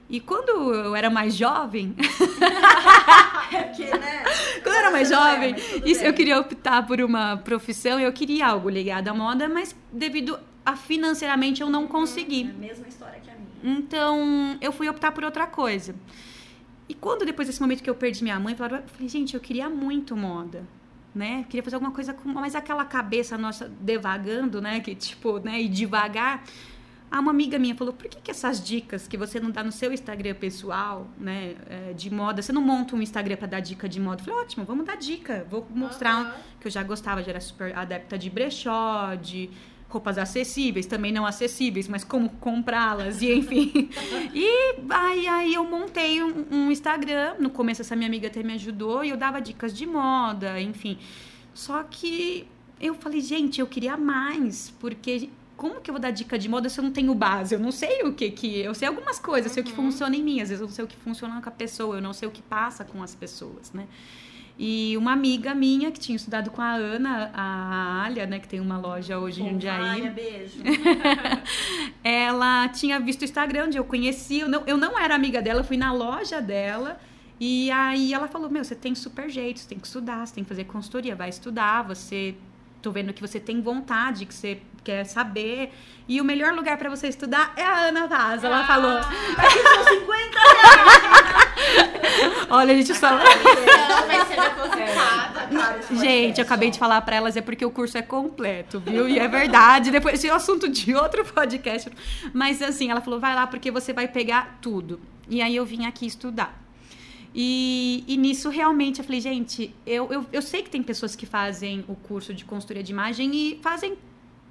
E 0.10 0.20
quando 0.20 0.74
eu 0.74 0.96
era 0.96 1.10
mais 1.10 1.36
jovem. 1.36 1.96
é 3.54 3.64
porque, 3.64 3.86
né? 3.86 4.24
Quando 4.64 4.76
eu 4.76 4.80
era 4.80 4.92
mais 4.92 5.10
jovem, 5.10 5.56
isso, 5.86 6.04
eu 6.04 6.14
queria 6.14 6.40
optar 6.40 6.86
por 6.86 7.00
uma 7.00 7.38
profissão, 7.38 8.00
eu 8.00 8.12
queria 8.12 8.48
algo 8.48 8.70
ligado 8.70 9.08
à 9.08 9.14
moda, 9.14 9.48
mas 9.48 9.76
devido 9.92 10.40
a 10.66 10.76
financeiramente 10.76 11.62
eu 11.62 11.70
não 11.70 11.88
consegui. 11.88 12.48
É 12.48 12.50
a 12.50 12.54
mesma 12.54 12.88
história 12.88 13.20
que 13.20 13.30
a 13.30 13.34
minha. 13.36 13.78
Então, 13.78 14.58
eu 14.62 14.72
fui 14.72 14.90
optar 14.90 15.12
por 15.12 15.24
outra 15.24 15.46
coisa. 15.46 15.96
E 16.88 16.94
quando 16.96 17.24
depois 17.24 17.48
desse 17.48 17.62
momento 17.62 17.84
que 17.84 17.90
eu 17.90 17.96
perdi 17.96 18.24
minha 18.24 18.40
mãe, 18.40 18.54
eu 18.54 18.58
falei, 18.58 19.08
gente, 19.08 19.36
eu 19.36 19.40
queria 19.40 19.70
muito 19.70 20.18
moda. 20.18 20.64
Né? 21.14 21.46
Queria 21.50 21.64
fazer 21.64 21.76
alguma 21.76 21.92
coisa 21.92 22.14
com, 22.14 22.30
mas 22.30 22.56
aquela 22.56 22.86
cabeça 22.86 23.38
nossa 23.38 23.68
devagando, 23.82 24.62
né, 24.62 24.80
que 24.80 24.94
tipo, 24.94 25.40
né, 25.40 25.60
e 25.60 25.68
devagar, 25.68 26.44
ah, 27.12 27.20
uma 27.20 27.32
amiga 27.32 27.58
minha 27.58 27.76
falou, 27.76 27.94
por 27.94 28.08
que, 28.08 28.22
que 28.22 28.30
essas 28.30 28.64
dicas 28.64 29.08
que 29.08 29.18
você 29.18 29.40
não 29.40 29.50
dá 29.50 29.64
no 29.64 29.72
seu 29.72 29.92
Instagram 29.92 30.36
pessoal, 30.36 31.08
né, 31.18 31.56
é, 31.68 31.94
de 31.94 32.14
moda, 32.14 32.42
você 32.42 32.52
não 32.52 32.62
monta 32.62 32.96
um 32.96 33.02
Instagram 33.02 33.36
para 33.36 33.48
dar 33.48 33.60
dica 33.60 33.90
de 33.90 34.00
moda? 34.00 34.22
Eu 34.22 34.26
falei, 34.26 34.42
ótimo, 34.42 34.66
vamos 34.66 34.86
dar 34.86 34.96
dica. 34.96 35.46
Vou 35.50 35.68
mostrar 35.74 36.26
uhum. 36.26 36.32
que 36.60 36.68
eu 36.68 36.72
já 36.72 36.84
gostava, 36.84 37.24
já 37.24 37.32
era 37.32 37.42
super 37.42 37.76
adepta 37.76 38.18
de 38.18 38.30
brechó, 38.30 39.16
de 39.16 39.50
roupas 39.90 40.20
acessíveis, 40.20 40.86
também 40.86 41.12
não 41.12 41.26
acessíveis, 41.26 41.88
mas 41.88 42.04
como 42.04 42.30
comprá-las, 42.30 43.24
e 43.24 43.34
enfim. 43.34 43.90
e 44.34 44.76
aí, 44.92 45.28
aí 45.28 45.54
eu 45.56 45.64
montei 45.66 46.22
um, 46.22 46.46
um 46.52 46.72
Instagram, 46.72 47.36
no 47.40 47.50
começo 47.50 47.82
essa 47.82 47.96
minha 47.96 48.08
amiga 48.08 48.28
até 48.28 48.44
me 48.44 48.54
ajudou, 48.54 49.04
e 49.04 49.10
eu 49.10 49.18
dava 49.18 49.42
dicas 49.42 49.76
de 49.76 49.88
moda, 49.88 50.62
enfim. 50.62 51.00
Só 51.56 51.82
que 51.82 52.48
eu 52.80 52.94
falei, 52.94 53.20
gente, 53.20 53.60
eu 53.60 53.68
queria 53.68 53.98
mais, 53.98 54.70
porque 54.80 55.30
como 55.60 55.82
que 55.82 55.90
eu 55.90 55.94
vou 55.94 56.00
dar 56.00 56.12
dica 56.12 56.40
de 56.40 56.48
moda 56.48 56.70
se 56.70 56.80
eu 56.80 56.84
não 56.86 56.92
tenho 56.92 57.14
base? 57.14 57.54
Eu 57.54 57.60
não 57.60 57.70
sei 57.70 58.04
o 58.04 58.14
que 58.14 58.32
que. 58.32 58.60
Eu 58.62 58.74
sei 58.74 58.88
algumas 58.88 59.20
coisas, 59.20 59.52
uhum. 59.52 59.54
sei 59.56 59.62
o 59.62 59.66
que 59.66 59.78
uhum. 59.78 59.92
funciona 59.92 60.16
em 60.16 60.24
mim, 60.24 60.40
às 60.40 60.48
vezes 60.48 60.62
eu 60.62 60.68
não 60.68 60.74
sei 60.74 60.86
o 60.86 60.88
que 60.88 60.96
funciona 60.96 61.42
com 61.42 61.50
a 61.50 61.52
pessoa, 61.52 61.98
eu 61.98 62.02
não 62.02 62.14
sei 62.14 62.30
o 62.30 62.32
que 62.32 62.42
passa 62.42 62.86
com 62.86 63.04
as 63.04 63.14
pessoas, 63.14 63.74
né? 63.74 63.86
E 64.58 64.96
uma 64.96 65.12
amiga 65.12 65.54
minha 65.54 65.92
que 65.92 66.00
tinha 66.00 66.16
estudado 66.16 66.50
com 66.50 66.62
a 66.62 66.74
Ana, 66.74 67.30
a 67.34 68.04
Alia, 68.06 68.26
né, 68.26 68.40
que 68.40 68.48
tem 68.48 68.62
uma 68.62 68.78
loja 68.78 69.20
hoje 69.20 69.42
em 69.42 69.50
Jundiaí. 69.50 70.02
Alia, 70.02 70.12
beijo. 70.12 70.60
ela 72.04 72.70
tinha 72.70 72.98
visto 72.98 73.22
o 73.22 73.26
Instagram 73.26 73.66
onde 73.66 73.78
eu 73.78 73.84
conheci, 73.84 74.40
eu 74.40 74.48
não, 74.48 74.64
eu 74.66 74.78
não 74.78 74.98
era 74.98 75.14
amiga 75.14 75.42
dela, 75.42 75.62
fui 75.62 75.76
na 75.76 75.92
loja 75.92 76.42
dela. 76.42 77.00
E 77.38 77.70
aí 77.70 78.14
ela 78.14 78.30
falou: 78.30 78.50
Meu, 78.50 78.64
você 78.64 78.76
tem 78.76 78.96
super 78.96 79.30
jeito, 79.30 79.60
você 79.60 79.68
tem 79.68 79.80
que 79.80 79.88
estudar, 79.88 80.26
você 80.26 80.36
tem 80.36 80.44
que 80.44 80.48
fazer 80.48 80.64
consultoria, 80.64 81.16
vai 81.18 81.30
estudar, 81.30 81.84
você 81.84 82.36
tô 82.82 82.92
vendo 82.92 83.14
que 83.14 83.22
você 83.22 83.40
tem 83.40 83.62
vontade, 83.62 84.26
que 84.26 84.34
você 84.34 84.62
quer 84.84 85.04
saber. 85.06 85.72
E 86.08 86.20
o 86.20 86.24
melhor 86.24 86.54
lugar 86.54 86.78
para 86.78 86.90
você 86.90 87.08
estudar 87.08 87.54
é 87.56 87.64
a 87.64 87.82
Ana 87.88 88.08
Vaz. 88.08 88.44
Ela 88.44 88.62
ah, 88.62 88.68
falou. 88.68 88.98
Aqui 89.38 89.60
são 89.60 89.84
50 89.84 90.40
reais. 90.40 91.50
Olha, 92.50 92.74
a 92.74 92.78
gente 92.78 92.96
só. 92.96 93.08
Ela 93.10 94.02
vai 94.08 94.26
ser 94.26 94.42
depositada. 94.42 95.50
Gente, 96.00 96.40
eu 96.40 96.46
acabei 96.46 96.72
de 96.72 96.80
falar 96.80 97.02
para 97.02 97.16
elas, 97.16 97.38
é 97.38 97.42
porque 97.42 97.64
o 97.64 97.72
curso 97.72 97.98
é 97.98 98.02
completo, 98.02 98.80
viu? 98.80 99.08
E 99.08 99.20
é 99.20 99.28
verdade. 99.28 99.92
Depois, 99.92 100.16
esse 100.16 100.28
é 100.28 100.34
o 100.34 100.36
assunto 100.36 100.68
de 100.68 100.96
outro 100.96 101.24
podcast. 101.26 101.92
Mas 102.34 102.62
assim, 102.62 102.90
ela 102.90 103.02
falou: 103.02 103.20
vai 103.20 103.36
lá, 103.36 103.46
porque 103.46 103.70
você 103.70 103.94
vai 103.94 104.08
pegar 104.08 104.58
tudo. 104.62 105.00
E 105.30 105.42
aí 105.42 105.56
eu 105.56 105.66
vim 105.66 105.86
aqui 105.86 106.08
estudar. 106.08 106.60
E, 107.34 108.04
e, 108.08 108.18
nisso 108.18 108.50
realmente 108.50 109.00
eu 109.00 109.06
falei, 109.06 109.22
gente, 109.22 109.74
eu, 109.86 110.12
eu, 110.12 110.26
eu 110.34 110.42
sei 110.42 110.64
que 110.64 110.70
tem 110.70 110.82
pessoas 110.82 111.16
que 111.16 111.28
fazem 111.28 111.86
o 111.88 111.96
curso 111.96 112.34
de 112.34 112.44
consultoria 112.44 112.82
de 112.82 112.92
imagem 112.92 113.32
e 113.36 113.60
fazem 113.62 113.96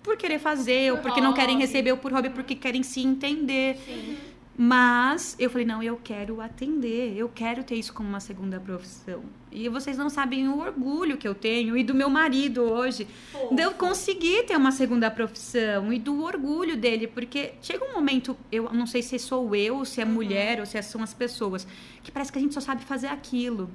por 0.08 0.16
querer 0.16 0.38
fazer, 0.38 0.90
por 0.90 0.96
ou 0.96 1.02
porque 1.02 1.20
hobby. 1.20 1.22
não 1.22 1.34
querem 1.34 1.58
receber, 1.58 1.92
ou 1.92 1.98
por 1.98 2.10
hobby, 2.12 2.30
porque 2.30 2.54
querem 2.54 2.82
se 2.82 3.00
entender. 3.00 3.76
Sim. 3.84 4.16
Mas 4.60 5.36
eu 5.38 5.48
falei, 5.50 5.64
não, 5.64 5.80
eu 5.80 6.00
quero 6.02 6.40
atender, 6.40 7.16
eu 7.16 7.28
quero 7.28 7.62
ter 7.62 7.76
isso 7.76 7.92
como 7.92 8.08
uma 8.08 8.18
segunda 8.18 8.58
profissão. 8.58 9.22
E 9.52 9.68
vocês 9.68 9.96
não 9.96 10.08
sabem 10.08 10.48
o 10.48 10.58
orgulho 10.58 11.16
que 11.16 11.28
eu 11.28 11.34
tenho 11.34 11.76
e 11.76 11.84
do 11.84 11.94
meu 11.94 12.10
marido 12.10 12.62
hoje, 12.62 13.06
Poxa. 13.30 13.54
de 13.54 13.62
eu 13.62 13.72
conseguir 13.74 14.46
ter 14.46 14.56
uma 14.56 14.72
segunda 14.72 15.10
profissão 15.12 15.92
e 15.92 15.98
do 15.98 16.24
orgulho 16.24 16.76
dele, 16.76 17.06
porque 17.06 17.52
chega 17.62 17.84
um 17.84 17.92
momento, 17.92 18.36
eu 18.50 18.68
não 18.72 18.86
sei 18.86 19.00
se 19.00 19.16
sou 19.18 19.54
eu, 19.54 19.84
se 19.84 20.00
é 20.00 20.04
uhum. 20.04 20.10
mulher 20.10 20.58
ou 20.58 20.66
se 20.66 20.82
são 20.82 21.04
as 21.04 21.14
pessoas, 21.14 21.64
que 22.02 22.10
parece 22.10 22.32
que 22.32 22.38
a 22.38 22.40
gente 22.40 22.54
só 22.54 22.60
sabe 22.60 22.82
fazer 22.82 23.08
aquilo. 23.08 23.70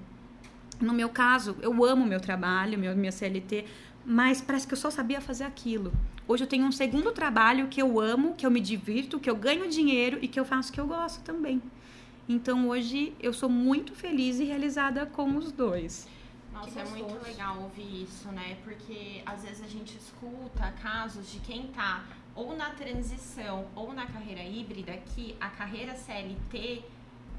No 0.81 0.93
meu 0.93 1.07
caso, 1.07 1.55
eu 1.61 1.85
amo 1.85 2.05
meu 2.05 2.19
trabalho, 2.19 2.77
meu, 2.77 2.93
minha 2.93 3.11
CLT, 3.11 3.63
mas 4.05 4.41
parece 4.41 4.67
que 4.67 4.73
eu 4.73 4.77
só 4.77 4.89
sabia 4.89 5.21
fazer 5.21 5.45
aquilo. 5.45 5.93
Hoje 6.25 6.43
eu 6.43 6.47
tenho 6.47 6.65
um 6.65 6.71
segundo 6.71 7.11
trabalho 7.11 7.67
que 7.67 7.81
eu 7.81 7.99
amo, 7.99 8.33
que 8.33 8.45
eu 8.45 8.51
me 8.51 8.61
divirto, 8.61 9.19
que 9.19 9.29
eu 9.29 9.35
ganho 9.35 9.69
dinheiro 9.69 10.19
e 10.21 10.27
que 10.27 10.39
eu 10.39 10.45
faço 10.45 10.71
que 10.71 10.79
eu 10.79 10.87
gosto 10.87 11.21
também. 11.21 11.61
Então 12.29 12.69
hoje 12.69 13.13
eu 13.19 13.33
sou 13.33 13.49
muito 13.49 13.93
feliz 13.93 14.39
e 14.39 14.45
realizada 14.45 15.05
com 15.05 15.35
os 15.35 15.51
dois. 15.51 16.07
Nossa, 16.53 16.79
é 16.79 16.85
muito 16.85 17.21
legal 17.21 17.61
ouvir 17.61 18.03
isso, 18.03 18.29
né? 18.29 18.57
Porque 18.63 19.21
às 19.25 19.43
vezes 19.43 19.61
a 19.61 19.67
gente 19.67 19.97
escuta 19.97 20.71
casos 20.81 21.29
de 21.29 21.39
quem 21.39 21.67
tá 21.67 22.05
ou 22.33 22.55
na 22.55 22.69
transição 22.69 23.65
ou 23.75 23.91
na 23.91 24.05
carreira 24.05 24.43
híbrida 24.43 24.93
que 25.13 25.35
a 25.41 25.49
carreira 25.49 25.93
CLT 25.93 26.83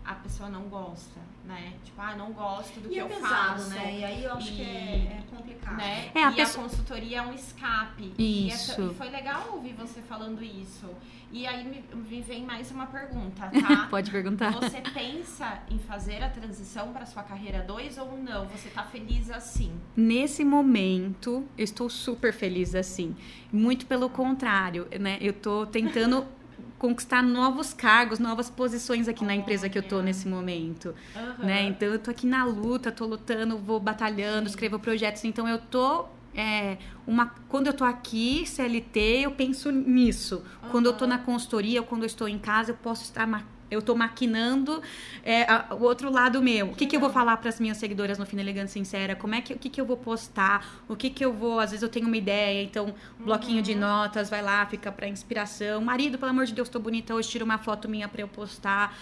a 0.04 0.14
pessoa 0.16 0.50
não 0.50 0.64
gosta, 0.64 1.18
né? 1.46 1.73
Tipo, 1.82 2.00
ah, 2.02 2.14
não 2.14 2.32
gosto 2.32 2.78
do 2.80 2.88
e 2.88 2.92
que 2.92 2.99
é 2.99 3.02
eu 3.02 3.06
pesado, 3.06 3.62
faço. 3.62 3.70
né? 3.70 3.99
E 4.00 4.04
aí 4.04 4.25
eu 4.25 4.32
acho 4.32 4.52
e, 4.52 4.56
que 4.56 4.62
é, 4.62 5.18
é 5.18 5.23
complicado. 5.34 5.76
Né? 5.76 6.11
É, 6.14 6.25
a 6.25 6.30
e 6.30 6.34
pessoa... 6.34 6.66
a 6.66 6.68
consultoria 6.68 7.18
é 7.18 7.23
um 7.23 7.32
escape. 7.32 8.12
Isso. 8.18 8.90
E, 8.90 8.94
foi 8.94 9.08
legal 9.08 9.50
ouvir 9.52 9.73
você 9.73 10.02
falando 10.02 10.42
isso. 10.42 10.90
E 11.32 11.46
aí 11.46 11.64
me, 11.64 11.82
me 11.96 12.20
vem 12.20 12.44
mais 12.44 12.70
uma 12.70 12.87
pergunta, 12.87 13.50
tá? 13.66 13.87
Pode 13.88 14.11
perguntar. 14.11 14.52
Você 14.52 14.82
pensa 14.92 15.62
em 15.70 15.78
fazer 15.78 16.23
a 16.23 16.28
transição 16.28 16.92
para 16.92 17.06
sua 17.06 17.23
carreira 17.23 17.62
2 17.62 17.96
ou 17.99 18.18
não? 18.18 18.46
Você 18.49 18.68
tá 18.68 18.82
feliz 18.84 19.30
assim? 19.30 19.73
Nesse 19.96 20.44
momento, 20.44 21.44
eu 21.56 21.64
estou 21.64 21.88
super 21.88 22.32
feliz 22.32 22.75
assim. 22.75 23.16
Muito 23.50 23.87
pelo 23.87 24.11
contrário, 24.11 24.87
né? 25.00 25.16
Eu 25.20 25.32
tô 25.32 25.66
tentando 25.66 26.26
conquistar 26.85 27.23
novos 27.23 27.73
cargos, 27.73 28.19
novas 28.19 28.50
posições 28.50 29.09
aqui 29.09 29.25
na 29.25 29.35
empresa 29.35 29.71
que 29.71 29.79
eu 29.79 29.83
tô 29.83 30.03
nesse 30.03 30.29
momento, 30.29 30.95
uhum. 31.17 31.47
né? 31.47 31.62
Então 31.62 31.88
eu 31.88 31.99
tô 31.99 32.11
aqui 32.11 32.26
na 32.26 32.45
luta, 32.45 32.93
tô 32.93 33.07
lutando, 33.07 33.57
vou 33.57 33.81
batalhando, 33.81 34.50
escrevo 34.50 34.79
projetos, 34.79 35.25
então 35.25 35.49
eu 35.49 35.57
tô 35.59 36.05
é, 36.35 36.76
uma, 37.07 37.33
quando 37.49 37.69
eu 37.69 37.73
tô 37.73 37.85
aqui, 37.85 38.45
CLT, 38.45 39.00
eu 39.23 39.31
penso 39.31 39.71
nisso. 39.71 40.43
Uhum. 40.62 40.69
Quando 40.69 40.87
eu 40.87 40.93
tô 40.93 41.07
na 41.07 41.17
consultoria, 41.17 41.81
ou 41.81 41.87
quando 41.87 42.03
eu 42.03 42.07
estou 42.07 42.29
em 42.29 42.38
casa, 42.38 42.73
eu 42.73 42.76
posso 42.76 43.05
estar 43.05 43.26
eu 43.75 43.81
estou 43.81 43.97
maquinando 43.97 44.83
é, 45.23 45.43
a, 45.43 45.75
o 45.75 45.83
outro 45.83 46.11
lado 46.11 46.43
meu. 46.43 46.69
O 46.69 46.75
que, 46.75 46.87
que 46.87 46.97
eu 46.97 47.00
vou 47.00 47.11
falar 47.11 47.37
para 47.37 47.49
as 47.49 47.61
minhas 47.61 47.76
seguidoras 47.76 48.19
no 48.19 48.25
Fina 48.26 48.43
Elegante 48.43 48.71
Sincera? 48.71 49.14
Como 49.14 49.35
é 49.35 49.40
que, 49.40 49.52
o 49.52 49.59
que, 49.59 49.69
que 49.69 49.81
eu 49.81 49.85
vou 49.85 49.97
postar? 49.97 50.83
O 50.88 50.97
que, 50.97 51.11
que 51.11 51.25
eu 51.25 51.33
vou... 51.33 51.61
Às 51.61 51.71
vezes 51.71 51.83
eu 51.83 51.88
tenho 51.88 52.07
uma 52.07 52.16
ideia, 52.16 52.62
então, 52.62 52.95
bloquinho 53.19 53.57
uhum. 53.57 53.62
de 53.62 53.75
notas, 53.75 54.31
vai 54.31 54.43
lá, 54.43 54.64
fica 54.66 54.90
para 54.90 55.07
inspiração. 55.09 55.81
Marido, 55.81 56.19
pelo 56.19 56.31
amor 56.31 56.47
de 56.47 56.54
Deus, 56.54 56.69
estou 56.69 56.81
bonita 56.81 57.14
hoje, 57.14 57.28
tira 57.28 57.45
uma 57.45 57.59
foto 57.59 57.88
minha 57.88 58.09
para 58.09 58.23
eu 58.23 58.28
postar. 58.28 58.97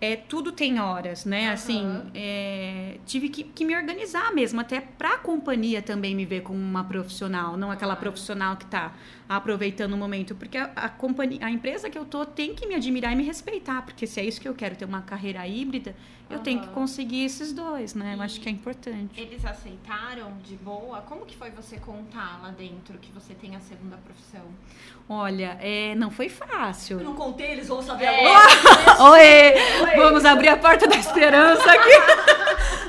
é, 0.00 0.16
tudo 0.16 0.52
tem 0.52 0.78
horas, 0.78 1.24
né? 1.24 1.46
Aham. 1.46 1.54
Assim, 1.54 2.02
é, 2.14 2.98
tive 3.06 3.28
que, 3.28 3.44
que 3.44 3.64
me 3.64 3.74
organizar 3.74 4.32
mesmo, 4.34 4.60
até 4.60 4.80
pra 4.80 5.16
companhia 5.18 5.80
também 5.80 6.14
me 6.14 6.24
ver 6.24 6.42
como 6.42 6.58
uma 6.58 6.84
profissional, 6.84 7.56
não 7.56 7.70
aquela 7.70 7.96
profissional 7.96 8.56
que 8.56 8.66
tá 8.66 8.92
aproveitando 9.28 9.92
o 9.94 9.96
momento. 9.96 10.34
Porque 10.34 10.56
a, 10.58 10.70
a 10.76 10.88
companhia, 10.88 11.38
a 11.42 11.50
empresa 11.50 11.88
que 11.90 11.98
eu 11.98 12.04
tô 12.04 12.24
tem 12.24 12.54
que 12.54 12.66
me 12.66 12.74
admirar 12.74 13.12
e 13.12 13.16
me 13.16 13.24
respeitar, 13.24 13.82
porque 13.82 14.06
se 14.06 14.20
é 14.20 14.24
isso 14.24 14.40
que 14.40 14.48
eu 14.48 14.54
quero, 14.54 14.76
ter 14.76 14.84
uma 14.84 15.02
carreira 15.02 15.46
híbrida, 15.46 15.94
eu 16.28 16.40
tenho 16.40 16.60
que 16.60 16.68
conseguir 16.68 17.24
esses 17.24 17.52
dois, 17.52 17.94
né? 17.94 18.14
Eu 18.14 18.18
E- 18.22 18.24
acho 18.24 18.40
que 18.40 18.48
é 18.48 18.52
importante. 18.52 19.20
Eles 19.20 19.44
aceitaram 19.44 20.32
de 20.44 20.56
boa? 20.56 21.00
Como 21.02 21.24
que 21.24 21.36
foi 21.36 21.50
você 21.50 21.76
contar 21.78 22.40
lá 22.42 22.50
dentro 22.50 22.98
que 22.98 23.12
você 23.12 23.32
tem 23.34 23.54
a 23.54 23.60
segunda 23.60 23.96
profissão? 23.96 24.42
Olha, 25.08 25.56
é, 25.60 25.94
não 25.94 26.10
foi 26.10 26.28
fácil. 26.28 26.98
Eu 26.98 27.04
não 27.04 27.14
contei, 27.14 27.52
eles 27.52 27.68
vão 27.68 27.80
saber 27.80 28.06
É. 28.06 28.26
agora. 28.26 29.02
Oi! 29.12 29.96
Vamos 29.96 30.24
abrir 30.24 30.48
a 30.48 30.56
porta 30.56 30.88
da 30.88 30.96
esperança 30.96 31.62
aqui. 31.70 31.90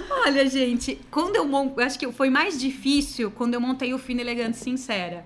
Olha, 0.26 0.50
gente, 0.50 1.00
quando 1.12 1.36
eu 1.36 1.46
mon- 1.46 1.74
acho 1.78 1.98
que 1.98 2.12
foi 2.12 2.30
mais 2.30 2.60
difícil 2.60 3.30
quando 3.32 3.54
eu 3.54 3.62
montei 3.62 3.94
o 3.94 4.00
Fino 4.00 4.20
Elegante 4.20 4.58
Sincera. 4.58 5.24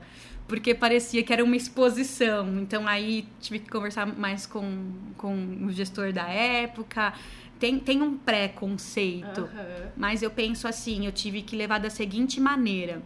Porque 0.51 0.75
parecia 0.75 1.23
que 1.23 1.31
era 1.31 1.41
uma 1.41 1.55
exposição. 1.55 2.59
Então 2.59 2.85
aí 2.85 3.25
tive 3.39 3.59
que 3.59 3.69
conversar 3.69 4.05
mais 4.05 4.45
com, 4.45 4.91
com 5.15 5.33
o 5.65 5.71
gestor 5.71 6.11
da 6.11 6.27
época. 6.27 7.13
Tem, 7.57 7.79
tem 7.79 8.01
um 8.01 8.17
preconceito. 8.17 9.43
Aham. 9.43 9.91
Mas 9.95 10.21
eu 10.21 10.29
penso 10.29 10.67
assim, 10.67 11.05
eu 11.05 11.11
tive 11.13 11.41
que 11.41 11.55
levar 11.55 11.79
da 11.79 11.89
seguinte 11.89 12.41
maneira. 12.41 13.01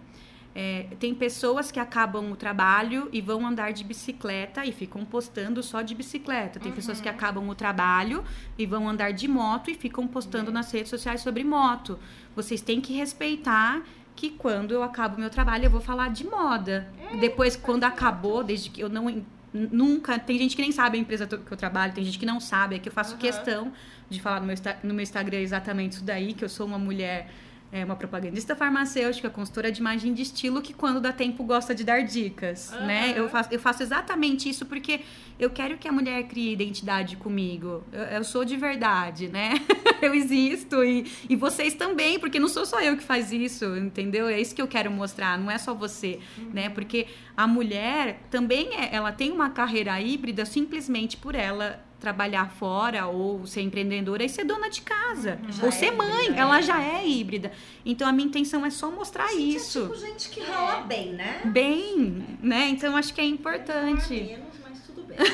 É, 0.56 0.88
tem 1.00 1.14
pessoas 1.14 1.70
que 1.70 1.80
acabam 1.80 2.32
o 2.32 2.36
trabalho 2.36 3.10
e 3.14 3.22
vão 3.22 3.46
andar 3.46 3.74
de 3.74 3.84
bicicleta 3.84 4.66
e 4.66 4.72
ficam 4.72 5.06
postando 5.06 5.62
só 5.62 5.84
de 5.84 5.94
bicicleta. 5.94 6.60
Tem 6.60 6.72
pessoas 6.72 7.00
que 7.00 7.08
acabam 7.08 7.48
o 7.48 7.54
trabalho 7.54 8.24
e 8.58 8.66
vão 8.66 8.90
andar 8.90 9.12
de 9.12 9.28
moto 9.28 9.70
e 9.70 9.76
ficam 9.76 10.08
postando 10.08 10.52
nas 10.52 10.72
redes 10.72 10.90
sociais 10.90 11.22
sobre 11.22 11.44
moto. 11.44 12.00
Vocês 12.36 12.60
têm 12.60 12.82
que 12.82 12.92
respeitar 12.92 13.84
que 14.16 14.30
quando 14.30 14.74
eu 14.74 14.82
acabo 14.82 15.20
meu 15.20 15.30
trabalho 15.30 15.66
eu 15.66 15.70
vou 15.70 15.82
falar 15.82 16.10
de 16.10 16.26
moda. 16.26 16.88
Depois, 17.20 17.56
quando 17.56 17.84
acabou, 17.84 18.44
desde 18.44 18.70
que 18.70 18.82
eu 18.82 18.90
não 18.90 19.10
nunca. 19.56 20.20
Tem 20.20 20.38
gente 20.38 20.56
que 20.56 20.62
nem 20.62 20.72
sabe 20.72 20.98
a 20.98 21.02
empresa 21.02 21.26
que 21.26 21.52
eu 21.52 21.58
trabalho, 21.58 21.94
tem 21.94 22.04
gente 22.04 22.20
que 22.20 22.26
não 22.26 22.40
sabe, 22.40 22.76
é 22.76 22.80
que 22.80 22.90
eu 22.90 22.94
faço 22.94 23.12
Aham. 23.12 23.20
questão 23.20 23.74
de 24.10 24.22
falar 24.22 24.42
no 24.42 24.48
meu, 24.48 24.56
no 24.84 24.94
meu 24.94 25.04
Instagram 25.04 25.40
exatamente 25.40 25.94
isso 25.94 26.04
daí, 26.04 26.34
que 26.34 26.44
eu 26.44 26.50
sou 26.50 26.68
uma 26.68 26.78
mulher, 26.78 27.32
é, 27.72 27.84
uma 27.84 27.96
propagandista 27.96 28.56
farmacêutica, 28.56 29.30
consultora 29.30 29.72
de 29.72 29.80
imagem 29.80 30.14
de 30.14 30.22
estilo, 30.22 30.62
que 30.62 30.74
quando 30.74 31.02
dá 31.02 31.12
tempo 31.12 31.44
gosta 31.44 31.76
de 31.76 31.84
dar 31.84 32.04
dicas, 32.04 32.72
Aham. 32.72 32.86
né? 32.86 33.14
Eu 33.16 33.28
faço, 33.28 33.50
eu 33.52 33.60
faço 33.60 33.84
exatamente 33.84 34.48
isso 34.48 34.66
porque 34.66 35.02
eu 35.38 35.50
quero 35.50 35.78
que 35.78 35.88
a 35.88 35.92
mulher 35.92 36.24
crie 36.24 36.54
identidade 36.54 37.18
comigo. 37.18 37.84
Eu, 37.92 38.04
eu 38.04 38.24
sou 38.24 38.46
de 38.46 38.56
verdade, 38.56 39.28
né? 39.28 39.54
eu 40.02 40.14
existo 40.14 40.84
e, 40.84 41.06
e 41.30 41.36
vocês 41.36 41.74
também, 41.74 42.20
porque 42.20 42.40
não 42.40 42.48
sou 42.48 42.66
só 42.66 42.80
eu 42.80 42.96
que 42.96 43.04
faz 43.04 43.32
isso, 43.32 43.76
entendeu? 43.76 44.28
É 44.28 44.40
isso 44.40 44.56
que 44.56 44.62
eu 44.62 44.68
quero 44.68 44.90
mostrar, 44.90 45.38
não 45.38 45.52
é 45.52 45.58
só 45.58 45.74
você, 45.74 46.20
né? 46.54 46.70
Porque 46.70 47.08
a 47.36 47.46
mulher 47.46 48.22
também 48.30 48.70
é, 48.74 48.96
ela 48.96 49.12
tem 49.12 49.32
uma 49.32 49.50
carreira 49.50 50.00
híbrida 50.00 50.46
simplesmente 50.46 51.18
por 51.18 51.36
ela 51.36 51.84
trabalhar 52.06 52.52
fora 52.52 53.08
ou 53.08 53.48
ser 53.48 53.62
empreendedora 53.62 54.24
e 54.24 54.30
ser 54.30 54.44
dona 54.44 54.70
de 54.70 54.84
casa 54.84 55.40
Já 55.50 55.64
ou 55.64 55.70
é 55.70 55.72
ser 55.72 55.90
mãe, 55.90 56.26
híbrida, 56.26 56.40
ela 56.40 56.60
é. 56.60 56.62
já 56.62 56.80
é 56.80 57.08
híbrida. 57.08 57.52
Então 57.84 58.08
a 58.08 58.12
minha 58.12 58.28
intenção 58.28 58.64
é 58.64 58.70
só 58.70 58.92
mostrar 58.92 59.28
Gente, 59.30 59.56
isso. 59.56 59.80
É 59.80 59.82
tipo 59.82 59.98
gente 59.98 60.30
que 60.30 60.40
rala 60.42 60.82
bem, 60.82 61.14
né? 61.14 61.42
Bem, 61.46 62.38
né? 62.44 62.70
Então 62.70 62.96
acho 62.96 63.12
que 63.12 63.20
é 63.20 63.26
importante. 63.26 64.14
Menos, 64.14 64.54
mas 64.64 64.86
tudo 64.86 65.02
bem. 65.02 65.18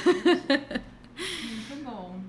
Muito 1.59 1.83
bom. 1.83 2.21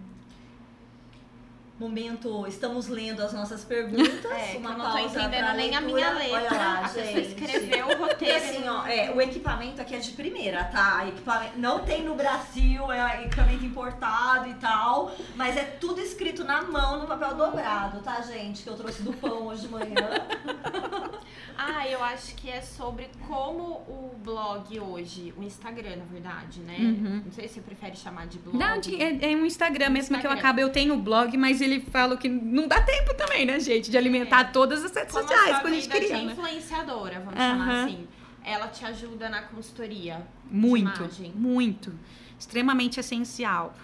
Momento, 1.82 2.46
estamos 2.46 2.86
lendo 2.86 3.20
as 3.22 3.32
nossas 3.32 3.64
perguntas. 3.64 4.12
É, 4.32 4.52
que 4.52 4.56
uma 4.58 4.70
eu 4.70 4.78
não 4.78 4.90
tô 4.92 4.98
entendendo 4.98 5.52
nem 5.56 5.74
a 5.74 5.80
minha 5.80 6.10
letra. 6.10 6.36
Olha 6.36 6.52
lá, 6.52 6.78
a 6.78 6.88
pessoa 6.88 7.04
gente. 7.04 7.28
escreveu 7.28 7.86
o 7.86 7.96
Porque 7.96 8.24
roteiro. 8.24 8.36
assim, 8.36 8.68
ó, 8.68 8.86
é, 8.86 9.10
o 9.10 9.20
equipamento 9.20 9.80
aqui 9.80 9.94
é 9.94 9.98
de 9.98 10.12
primeira, 10.12 10.64
tá? 10.64 11.06
Equipamento, 11.06 11.58
não 11.58 11.80
tem 11.80 12.02
no 12.02 12.14
Brasil, 12.14 12.90
é 12.90 13.24
equipamento 13.24 13.64
importado 13.64 14.48
e 14.48 14.54
tal, 14.54 15.12
mas 15.34 15.56
é 15.56 15.64
tudo 15.64 16.00
escrito 16.00 16.44
na 16.44 16.62
mão 16.62 17.00
no 17.00 17.06
papel 17.06 17.34
dobrado, 17.34 18.00
tá, 18.00 18.20
gente? 18.22 18.62
Que 18.62 18.70
eu 18.70 18.76
trouxe 18.76 19.02
do 19.02 19.12
pão 19.12 19.46
hoje 19.48 19.62
de 19.62 19.68
manhã. 19.68 19.92
Ah, 21.56 21.86
eu 21.86 22.02
acho 22.02 22.34
que 22.34 22.50
é 22.50 22.60
sobre 22.60 23.08
como 23.28 23.62
o 23.62 24.14
blog 24.24 24.80
hoje, 24.80 25.32
o 25.36 25.42
Instagram, 25.44 25.96
na 25.96 26.04
verdade, 26.04 26.60
né? 26.60 26.76
Uhum. 26.78 27.22
Não 27.24 27.32
sei 27.32 27.46
se 27.46 27.54
você 27.54 27.60
prefere 27.60 27.94
chamar 27.96 28.26
de 28.26 28.38
blog. 28.38 28.56
Não, 28.56 28.80
é, 28.98 29.32
é 29.32 29.36
um 29.36 29.46
Instagram 29.46 29.90
mesmo 29.90 30.18
que 30.18 30.26
eu 30.26 30.30
Instagram. 30.32 30.38
acabo. 30.40 30.60
Eu 30.60 30.70
tenho 30.70 30.94
o 30.94 30.98
blog, 30.98 31.36
mas 31.36 31.60
ele 31.60 31.71
fala 31.80 32.16
que 32.16 32.28
não 32.28 32.66
dá 32.68 32.80
tempo 32.82 33.14
também, 33.14 33.44
né, 33.46 33.58
gente? 33.60 33.90
De 33.90 33.96
alimentar 33.98 34.52
todas 34.52 34.84
as 34.84 34.92
redes 34.92 35.12
Como 35.12 35.26
sociais 35.28 35.58
quando 35.60 35.72
a 35.74 35.76
gente 35.76 35.88
queria. 35.88 36.16
de 36.16 36.24
né? 36.26 36.32
influenciadora, 36.32 37.20
vamos 37.20 37.40
Aham. 37.40 37.58
chamar 37.58 37.84
assim. 37.84 38.08
Ela 38.44 38.66
te 38.68 38.84
ajuda 38.84 39.28
na 39.28 39.42
consultoria 39.42 40.26
Muito, 40.50 41.06
de 41.08 41.28
muito. 41.30 41.92
Extremamente 42.38 42.98
essencial. 42.98 43.74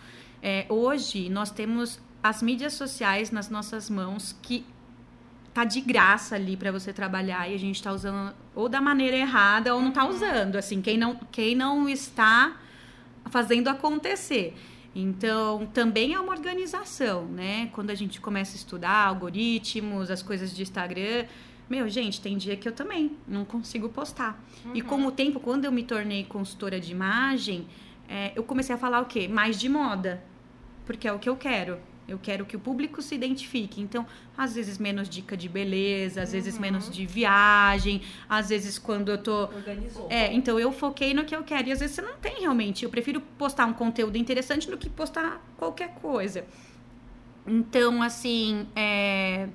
É, 0.42 0.66
hoje 0.68 1.29
nós 1.29 1.51
temos 1.51 2.01
as 2.22 2.42
mídias 2.42 2.72
sociais 2.72 3.31
nas 3.31 3.48
nossas 3.48 3.88
mãos 3.88 4.37
que 4.42 4.66
tá 5.55 5.64
de 5.64 5.81
graça 5.81 6.35
ali 6.35 6.57
para 6.57 6.70
você 6.70 6.92
trabalhar 6.92 7.48
e 7.48 7.55
a 7.55 7.59
gente 7.59 7.83
tá 7.83 7.92
usando 7.92 8.35
ou 8.55 8.68
da 8.68 8.81
maneira 8.81 9.16
errada 9.16 9.74
ou 9.74 9.81
não 9.81 9.90
tá 9.92 10.07
usando, 10.07 10.57
assim, 10.57 10.81
quem 10.83 10.96
não, 10.96 11.16
quem 11.31 11.55
não 11.55 11.88
está 11.88 12.57
fazendo 13.31 13.68
acontecer. 13.68 14.57
Então, 15.01 15.65
também 15.67 16.15
é 16.15 16.19
uma 16.19 16.33
organização, 16.33 17.25
né? 17.25 17.71
Quando 17.73 17.91
a 17.91 17.95
gente 17.95 18.21
começa 18.21 18.55
a 18.55 18.57
estudar 18.57 19.07
algoritmos, 19.07 20.11
as 20.11 20.23
coisas 20.23 20.53
de 20.53 20.61
Instagram, 20.61 21.25
meu, 21.71 21.89
gente, 21.89 22.21
tem 22.21 22.37
dia 22.37 22.57
que 22.57 22.67
eu 22.67 22.73
também 22.73 23.17
não 23.27 23.45
consigo 23.45 23.89
postar. 23.89 24.43
E 24.75 24.83
com 24.83 25.07
o 25.07 25.13
tempo, 25.13 25.39
quando 25.39 25.67
eu 25.67 25.71
me 25.71 25.85
tornei 25.85 26.25
consultora 26.25 26.81
de 26.81 26.91
imagem, 26.91 27.69
é, 28.09 28.33
eu 28.35 28.43
comecei 28.43 28.75
a 28.75 28.79
falar 28.79 29.01
o 29.01 29.05
quê? 29.05 29.29
Mais 29.29 29.61
de 29.61 29.69
moda. 29.69 30.21
Porque 30.85 31.07
é 31.07 31.13
o 31.13 31.19
que 31.19 31.29
eu 31.29 31.37
quero. 31.37 31.79
Eu 32.09 32.18
quero 32.18 32.47
que 32.47 32.57
o 32.57 32.59
público 32.59 33.03
se 33.03 33.14
identifique. 33.14 33.83
Então, 33.83 34.07
às 34.37 34.55
vezes 34.55 34.79
menos 34.79 35.09
dica 35.09 35.37
de 35.37 35.47
beleza, 35.47 36.23
às 36.23 36.33
vezes 36.33 36.59
menos 36.59 36.90
de 36.90 37.05
viagem, 37.05 38.01
às 38.27 38.49
vezes 38.49 38.79
quando 38.79 39.11
eu 39.11 39.18
tô 39.18 39.42
Organizou. 39.42 40.07
é, 40.09 40.33
então 40.33 40.59
eu 40.59 40.73
foquei 40.73 41.12
no 41.12 41.27
que 41.27 41.37
eu 41.37 41.44
quero. 41.44 41.68
E 41.68 41.73
às 41.73 41.81
vezes 41.81 41.94
você 41.94 42.03
não 42.03 42.16
tem 42.16 42.40
realmente. 42.40 42.83
Eu 42.85 42.90
prefiro 42.90 43.21
postar 43.37 43.66
um 43.66 43.75
conteúdo 43.75 44.16
interessante 44.16 44.71
do 44.71 44.79
que 44.79 44.88
postar 44.88 45.44
qualquer 45.59 45.94
coisa. 45.97 46.47
Então, 47.47 48.03
assim, 48.03 48.66
é... 48.75 49.49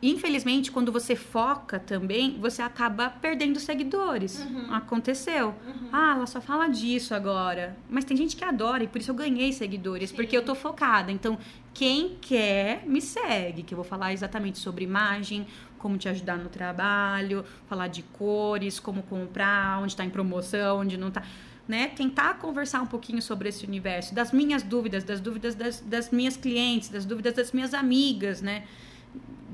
infelizmente, 0.00 0.70
quando 0.70 0.92
você 0.92 1.16
foca 1.16 1.78
também, 1.78 2.38
você 2.40 2.62
acaba 2.62 3.10
perdendo 3.10 3.58
seguidores. 3.58 4.40
Aconteceu. 4.70 5.54
Ah, 5.92 6.12
ela 6.16 6.26
só 6.26 6.40
fala 6.40 6.68
disso 6.68 7.14
agora. 7.14 7.76
Mas 7.90 8.04
tem 8.04 8.16
gente 8.16 8.36
que 8.36 8.44
adora 8.44 8.84
e 8.84 8.86
por 8.86 9.00
isso 9.00 9.10
eu 9.10 9.14
ganhei 9.14 9.52
seguidores, 9.52 10.12
porque 10.12 10.36
eu 10.36 10.44
tô 10.44 10.54
focada. 10.54 11.10
Então, 11.10 11.38
quem 11.74 12.16
quer, 12.20 12.84
me 12.86 13.00
segue, 13.00 13.62
que 13.62 13.74
eu 13.74 13.76
vou 13.76 13.84
falar 13.84 14.12
exatamente 14.12 14.58
sobre 14.58 14.84
imagem, 14.84 15.46
como 15.78 15.96
te 15.96 16.08
ajudar 16.08 16.36
no 16.36 16.48
trabalho, 16.48 17.44
falar 17.68 17.88
de 17.88 18.02
cores, 18.02 18.78
como 18.78 19.02
comprar, 19.02 19.80
onde 19.80 19.92
está 19.92 20.04
em 20.04 20.10
promoção, 20.10 20.80
onde 20.80 20.96
não 20.96 21.10
tá. 21.10 21.22
Né? 21.66 21.88
Tentar 21.88 22.34
conversar 22.38 22.80
um 22.80 22.86
pouquinho 22.86 23.20
sobre 23.20 23.48
esse 23.50 23.66
universo, 23.66 24.14
das 24.14 24.32
minhas 24.32 24.62
dúvidas, 24.62 25.04
das 25.04 25.20
dúvidas 25.20 25.54
das, 25.54 25.80
das 25.80 26.10
minhas 26.10 26.36
clientes, 26.36 26.88
das 26.88 27.04
dúvidas 27.04 27.34
das 27.34 27.52
minhas 27.52 27.74
amigas, 27.74 28.40
né? 28.40 28.64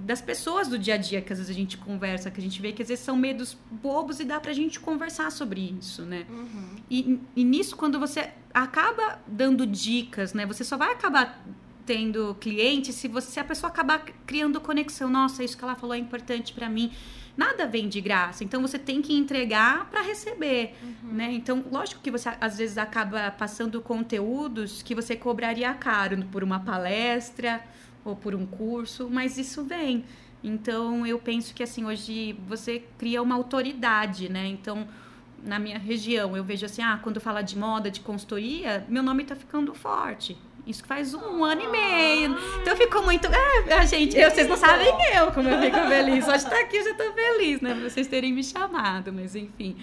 Das 0.05 0.21
pessoas 0.21 0.69
do 0.69 0.79
dia 0.79 0.95
a 0.95 0.97
dia 0.99 1.23
que 1.23 1.33
às 1.33 1.39
vezes 1.39 1.51
a 1.51 1.59
gente 1.59 1.79
conversa, 1.79 2.31
que 2.31 2.39
a 2.39 2.43
gente 2.43 2.61
vê 2.61 2.73
que 2.73 2.83
às 2.83 2.89
vezes 2.89 3.05
são 3.05 3.17
medos 3.17 3.57
bobos 3.71 4.21
e 4.21 4.25
dá 4.25 4.39
pra 4.39 4.53
gente 4.53 4.79
conversar 4.79 5.31
sobre 5.33 5.75
isso, 5.79 6.03
né? 6.03 6.27
Uhum. 6.29 6.77
E, 6.91 7.21
e 7.35 7.45
nisso, 7.45 7.75
quando 7.75 7.99
você 7.99 8.31
acaba 8.53 9.19
dando 9.27 9.67
dicas, 9.67 10.35
né? 10.35 10.45
Você 10.45 10.63
só 10.63 10.77
vai 10.77 10.93
acabar 10.93 11.43
tendo 11.87 12.35
cliente 12.41 12.93
se 12.93 13.09
você 13.09 13.31
se 13.31 13.41
a 13.41 13.45
pessoa 13.45 13.71
acabar 13.71 14.05
criando 14.27 14.61
conexão. 14.61 15.09
Nossa, 15.09 15.43
isso 15.43 15.57
que 15.57 15.65
ela 15.65 15.75
falou 15.75 15.95
é 15.95 15.99
importante 15.99 16.53
pra 16.53 16.69
mim. 16.69 16.93
Nada 17.37 17.67
vem 17.67 17.89
de 17.89 18.01
graça, 18.01 18.45
então 18.45 18.63
você 18.63 18.79
tem 18.79 19.03
que 19.03 19.13
entregar 19.13 19.91
pra 19.91 20.03
receber, 20.03 20.77
né? 21.03 21.33
Então, 21.33 21.65
lógico 21.69 22.01
que 22.01 22.09
você 22.09 22.31
às 22.41 22.59
vezes 22.59 22.79
acaba 22.79 23.29
passando 23.33 23.81
conteúdos 23.81 24.83
que 24.83 24.95
você 24.95 25.17
cobraria 25.17 25.75
caro 25.75 26.25
por 26.31 26.45
uma 26.45 26.61
palestra 26.61 27.61
ou 28.05 28.15
por 28.15 28.35
um 28.35 28.47
curso, 28.47 29.09
mas 29.11 29.39
isso 29.39 29.65
vem. 29.65 30.05
Então, 30.43 31.07
eu 31.07 31.19
penso 31.19 31.55
que 31.55 31.63
assim, 31.63 31.85
hoje 31.85 32.37
você 32.47 32.83
cria 32.99 33.23
uma 33.23 33.35
autoridade, 33.35 34.29
né? 34.29 34.47
Então, 34.47 34.87
na 35.43 35.59
minha 35.59 35.79
região, 35.79 36.37
eu 36.37 36.45
vejo 36.45 36.67
assim, 36.67 36.83
ah, 36.83 36.99
quando 37.03 37.21
fala 37.21 37.43
de 37.43 37.57
moda, 37.57 37.91
de 37.91 38.01
consultoria, 38.01 38.85
meu 38.89 39.03
nome 39.03 39.25
tá 39.25 39.35
ficando 39.35 39.75
forte. 39.75 40.37
Isso 40.67 40.85
faz 40.87 41.13
um 41.13 41.45
ano 41.45 41.63
e 41.63 41.69
meio. 41.69 42.39
Então 42.61 42.73
eu 42.73 42.77
fico 42.77 43.03
muito. 43.03 43.27
É, 43.27 43.75
a 43.75 43.85
gente, 43.85 44.17
eu, 44.17 44.31
vocês 44.31 44.49
não 44.49 44.57
sabem 44.57 44.89
eu 45.15 45.31
como 45.31 45.49
eu 45.49 45.61
fico 45.61 45.79
feliz. 45.89 46.25
Só 46.25 46.33
de 46.33 46.39
estar 46.39 46.59
aqui 46.59 46.79
eu 46.79 46.85
já 46.85 46.95
tô 46.95 47.13
feliz, 47.13 47.61
né? 47.61 47.75
Vocês 47.75 48.07
terem 48.07 48.33
me 48.33 48.43
chamado, 48.43 49.13
mas 49.13 49.37
enfim. 49.37 49.77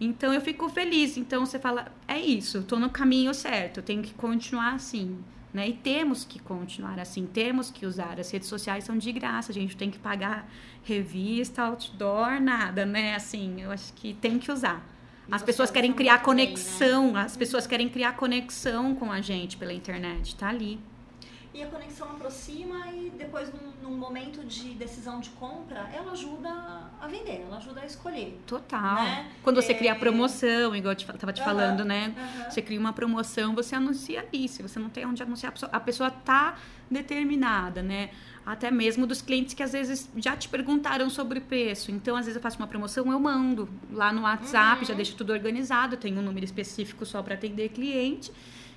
Então 0.00 0.34
eu 0.34 0.40
fico 0.40 0.68
feliz. 0.68 1.16
Então 1.16 1.46
você 1.46 1.58
fala, 1.58 1.86
é 2.08 2.18
isso, 2.18 2.62
tô 2.62 2.78
no 2.80 2.90
caminho 2.90 3.32
certo, 3.32 3.80
tenho 3.80 4.02
que 4.02 4.12
continuar 4.14 4.74
assim. 4.74 5.18
Né? 5.54 5.68
E 5.68 5.72
temos 5.72 6.24
que 6.24 6.40
continuar 6.40 6.98
assim, 6.98 7.26
temos 7.26 7.70
que 7.70 7.86
usar. 7.86 8.18
As 8.18 8.28
redes 8.28 8.48
sociais 8.48 8.82
são 8.82 8.98
de 8.98 9.12
graça, 9.12 9.52
a 9.52 9.54
gente 9.54 9.76
tem 9.76 9.88
que 9.88 10.00
pagar 10.00 10.50
revista, 10.82 11.62
outdoor, 11.62 12.40
nada, 12.40 12.84
né? 12.84 13.14
Assim, 13.14 13.62
eu 13.62 13.70
acho 13.70 13.92
que 13.92 14.14
tem 14.14 14.36
que 14.36 14.50
usar. 14.50 14.84
As 15.30 15.42
pessoas 15.44 15.70
querem 15.70 15.92
criar 15.92 16.16
bem, 16.16 16.24
conexão, 16.24 17.16
as 17.16 17.36
pessoas 17.36 17.68
querem 17.68 17.88
criar 17.88 18.16
conexão 18.16 18.96
com 18.96 19.12
a 19.12 19.20
gente 19.20 19.56
pela 19.56 19.72
internet, 19.72 20.34
tá 20.34 20.48
ali. 20.48 20.80
E 21.54 21.62
a 21.62 21.68
conexão 21.68 22.10
aproxima 22.10 22.88
e 22.88 23.10
depois, 23.16 23.48
num, 23.52 23.88
num 23.88 23.96
momento 23.96 24.44
de 24.44 24.70
decisão 24.74 25.20
de 25.20 25.30
compra, 25.30 25.88
ela 25.94 26.10
ajuda 26.10 26.50
a 27.00 27.06
vender, 27.06 27.42
ela 27.46 27.58
ajuda 27.58 27.80
a 27.82 27.86
escolher. 27.86 28.40
Total. 28.44 28.96
Né? 29.04 29.30
Quando 29.40 29.62
você 29.62 29.70
É. 29.70 29.74
cria 29.76 29.92
a 29.92 29.94
promoção, 29.94 30.74
igual 30.74 30.92
eu 30.92 30.96
te, 30.96 31.06
tava 31.06 31.32
te 31.32 31.40
Aham, 31.40 31.44
falando, 31.44 31.84
né? 31.84 32.12
aham. 32.18 32.50
Você 32.50 32.60
cria 32.60 32.80
uma 32.80 32.92
promoção, 32.92 33.54
você 33.54 33.76
anuncia 33.76 34.20
ali. 34.22 34.48
Se 34.48 34.62
você 34.62 34.80
não 34.80 34.88
tem 34.90 35.06
onde 35.06 35.22
anunciar, 35.22 35.50
a 35.50 35.52
pessoa, 35.52 35.70
a 35.72 35.78
pessoa 35.80 36.10
tá 36.10 36.56
determinada, 36.90 37.82
né? 37.82 38.10
Até 38.44 38.70
mesmo 38.70 39.06
dos 39.06 39.22
clientes 39.22 39.54
que 39.54 39.62
às 39.62 39.72
vezes 39.72 40.10
já 40.16 40.36
te 40.36 40.48
perguntaram 40.48 41.08
sobre 41.08 41.38
preço. 41.40 41.92
Então, 41.92 42.16
às 42.16 42.26
vezes 42.26 42.34
eu 42.36 42.42
faço 42.42 42.58
uma 42.58 42.66
promoção, 42.66 43.10
eu 43.12 43.20
mando 43.20 43.68
lá 43.92 44.12
no 44.12 44.22
WhatsApp, 44.22 44.80
Uhum. 44.80 44.88
já 44.88 44.94
deixo 44.94 45.14
tudo 45.14 45.32
organizado, 45.32 45.96
tenho 45.96 46.18
um 46.18 46.22
número 46.22 46.44
específico 46.44 47.06
só 47.06 47.22
para 47.22 47.34
atender 47.34 47.68
cliente. 47.68 48.32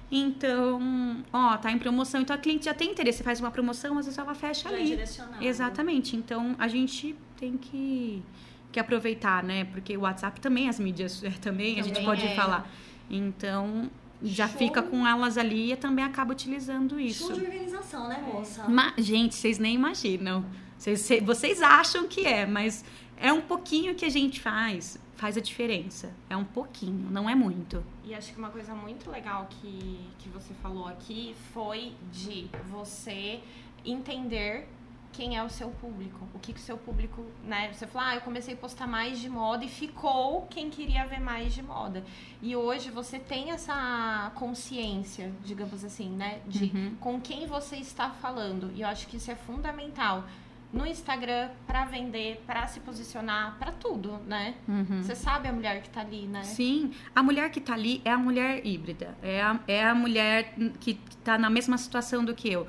Então, 0.10 1.24
ó, 1.34 1.58
tá 1.58 1.72
em 1.72 1.78
promoção. 1.78 2.22
Então 2.22 2.36
a 2.36 2.39
cliente 2.39 2.65
já 2.65 2.74
tem 2.74 2.91
interesse, 2.91 3.24
faz 3.24 3.39
uma 3.39 3.52
promoção, 3.52 3.98
às 3.98 4.06
vezes 4.06 4.17
ela 4.17 4.34
fecha 4.34 4.70
Já 4.70 4.76
é 4.76 4.80
ali. 4.80 4.86
direcionado. 4.88 5.43
Exatamente. 5.43 6.15
Então 6.15 6.56
a 6.58 6.67
gente 6.67 7.15
tem 7.38 7.58
que, 7.58 8.24
que 8.72 8.80
aproveitar, 8.80 9.43
né? 9.43 9.65
Porque 9.65 9.98
o 9.98 10.02
WhatsApp 10.02 10.39
também, 10.39 10.70
as 10.70 10.80
mídias 10.80 11.22
é, 11.26 11.30
também, 11.32 11.80
a 11.80 11.84
gente 11.84 11.93
Também 11.96 12.06
pode 12.06 12.26
é. 12.26 12.36
falar. 12.36 12.70
Então 13.10 13.89
já 14.24 14.48
Show. 14.48 14.58
fica 14.58 14.82
com 14.82 15.06
elas 15.06 15.38
ali 15.38 15.72
e 15.74 15.76
também 15.76 16.04
acaba 16.04 16.32
utilizando 16.32 17.00
isso. 17.00 17.28
Show 17.28 17.34
de 17.39 17.46
organização, 17.46 18.08
né, 18.08 18.24
moça? 18.34 18.67
Ma- 18.67 18.93
gente, 18.98 19.36
vocês 19.36 19.60
nem 19.60 19.76
imaginam. 19.76 20.43
Vocês, 20.78 21.02
cê- 21.02 21.22
vocês 21.22 21.62
acham 21.62 22.08
que 22.08 22.26
é, 22.26 22.46
mas 22.46 22.84
é 23.19 23.32
um 23.34 23.41
pouquinho 23.41 23.95
que 23.95 24.06
a 24.06 24.10
gente 24.10 24.39
faz. 24.39 24.99
Faz 25.15 25.36
a 25.36 25.41
diferença. 25.41 26.13
É 26.30 26.38
um 26.38 26.43
pouquinho, 26.45 27.10
não 27.10 27.27
é 27.27 27.34
muito. 27.34 27.84
E 28.03 28.13
acho 28.13 28.32
que 28.32 28.38
uma 28.38 28.49
coisa 28.51 28.75
muito 28.75 29.10
legal 29.10 29.47
que, 29.49 29.99
que 30.19 30.30
você 30.30 30.53
falou 30.56 30.88
aqui 30.88 31.36
foi 31.53 31.93
de 32.12 32.47
você 32.69 33.39
entender 33.84 34.67
quem 35.12 35.36
é 35.36 35.43
o 35.43 35.49
seu 35.49 35.69
público. 35.71 36.19
O 36.36 36.38
que, 36.39 36.53
que 36.53 36.60
o 36.60 36.62
seu 36.62 36.77
público, 36.77 37.25
né? 37.43 37.73
Você 37.73 37.88
falou, 37.88 38.08
ah, 38.10 38.15
eu 38.15 38.21
comecei 38.21 38.53
a 38.53 38.58
postar 38.58 38.86
mais 38.86 39.19
de 39.19 39.27
moda 39.27 39.65
e 39.65 39.67
ficou 39.67 40.43
quem 40.47 40.69
queria 40.69 41.08
ver 41.08 41.19
mais 41.19 41.51
de 41.56 41.63
moda. 41.63 42.03
E 42.39 42.56
hoje 42.56 42.91
você 42.91 43.17
tem 43.17 43.49
essa 43.49 44.32
consciência, 44.36 45.34
digamos 45.43 45.84
assim, 45.84 46.10
né? 46.10 46.41
De 46.45 46.65
Uhum. 46.65 46.95
com 46.99 47.19
quem 47.19 47.47
você 47.47 47.77
está 47.77 48.12
falando. 48.12 48.71
E 48.75 48.82
eu 48.82 48.88
acho 48.88 49.08
que 49.08 49.17
isso 49.17 49.32
é 49.32 49.36
fundamental. 49.36 50.25
No 50.71 50.86
Instagram, 50.86 51.49
pra 51.65 51.86
vender, 51.86 52.43
pra 52.45 52.67
se 52.67 52.82
posicionar, 52.82 53.58
pra 53.58 53.71
tudo, 53.71 54.19
né? 54.27 54.56
Uhum. 54.67 55.01
Você 55.01 55.15
sabe 55.15 55.47
a 55.47 55.53
mulher 55.53 55.82
que 55.82 55.89
tá 55.89 56.01
ali, 56.01 56.27
né? 56.27 56.43
Sim, 56.43 56.91
a 57.15 57.23
mulher 57.23 57.49
que 57.49 57.62
tá 57.62 57.73
ali 57.73 58.01
é 58.03 58.12
a 58.12 58.17
mulher 58.17 58.65
híbrida, 58.65 59.17
é 59.23 59.41
a, 59.41 59.60
é 59.65 59.86
a 59.86 59.95
mulher 59.95 60.53
que 60.80 60.95
tá 61.23 61.38
na 61.38 61.49
mesma 61.49 61.77
situação 61.77 62.23
do 62.25 62.36
que 62.36 62.51
eu. 62.51 62.67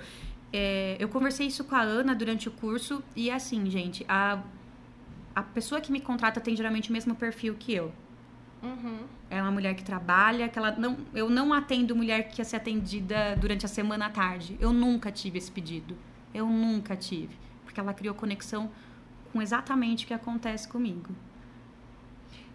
É, 0.53 0.97
eu 0.99 1.09
conversei 1.09 1.49
isso 1.49 1.65
com 1.65 1.75
a 1.75 1.81
Ana 1.81 2.15
durante 2.15 2.49
o 2.49 2.53
curso 2.53 3.03
e 3.17 3.31
é 3.31 3.35
assim, 3.35 3.69
gente, 3.69 4.07
a, 4.09 4.41
a 5.35 5.43
pessoa 5.43 5.81
que 5.81 5.91
me 5.91 6.01
contrata 6.01 6.41
tem 6.41 6.57
geralmente 6.57 6.91
o 6.91 6.93
mesmo 6.93 7.15
perfil 7.15 7.57
que 7.59 7.75
eu. 7.75 7.93
Uhum. 8.63 9.01
É 9.31 9.43
uma 9.43 9.51
mulher 9.51 9.75
que 9.75 9.85
trabalha, 9.85 10.49
que 10.49 10.59
ela 10.59 10.73
não, 10.73 10.97
eu 11.15 11.29
não 11.29 11.53
atendo 11.53 11.95
mulher 11.95 12.29
que 12.29 12.37
quer 12.37 12.45
ser 12.45 12.57
atendida 12.57 13.37
durante 13.37 13.67
a 13.67 13.69
semana 13.69 14.07
à 14.07 14.11
tarde. 14.11 14.57
Eu 14.61 14.73
nunca 14.73 15.13
tive 15.13 15.39
esse 15.39 15.51
pedido. 15.51 15.97
Eu 16.33 16.47
nunca 16.47 16.95
tive, 16.95 17.37
porque 17.79 17.81
ela 17.81 17.95
criou 17.95 18.15
conexão 18.15 18.71
com 19.33 19.41
exatamente 19.41 20.05
o 20.05 20.09
que 20.09 20.15
acontece 20.15 20.67
comigo. 20.67 21.11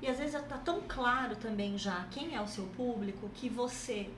E 0.01 0.07
às 0.07 0.17
vezes 0.17 0.33
tá 0.49 0.57
tão 0.57 0.81
claro 0.87 1.35
também 1.37 1.77
já 1.77 2.05
quem 2.11 2.35
é 2.35 2.41
o 2.41 2.47
seu 2.47 2.65
público 2.75 3.29
que 3.33 3.47
você, 3.47 4.09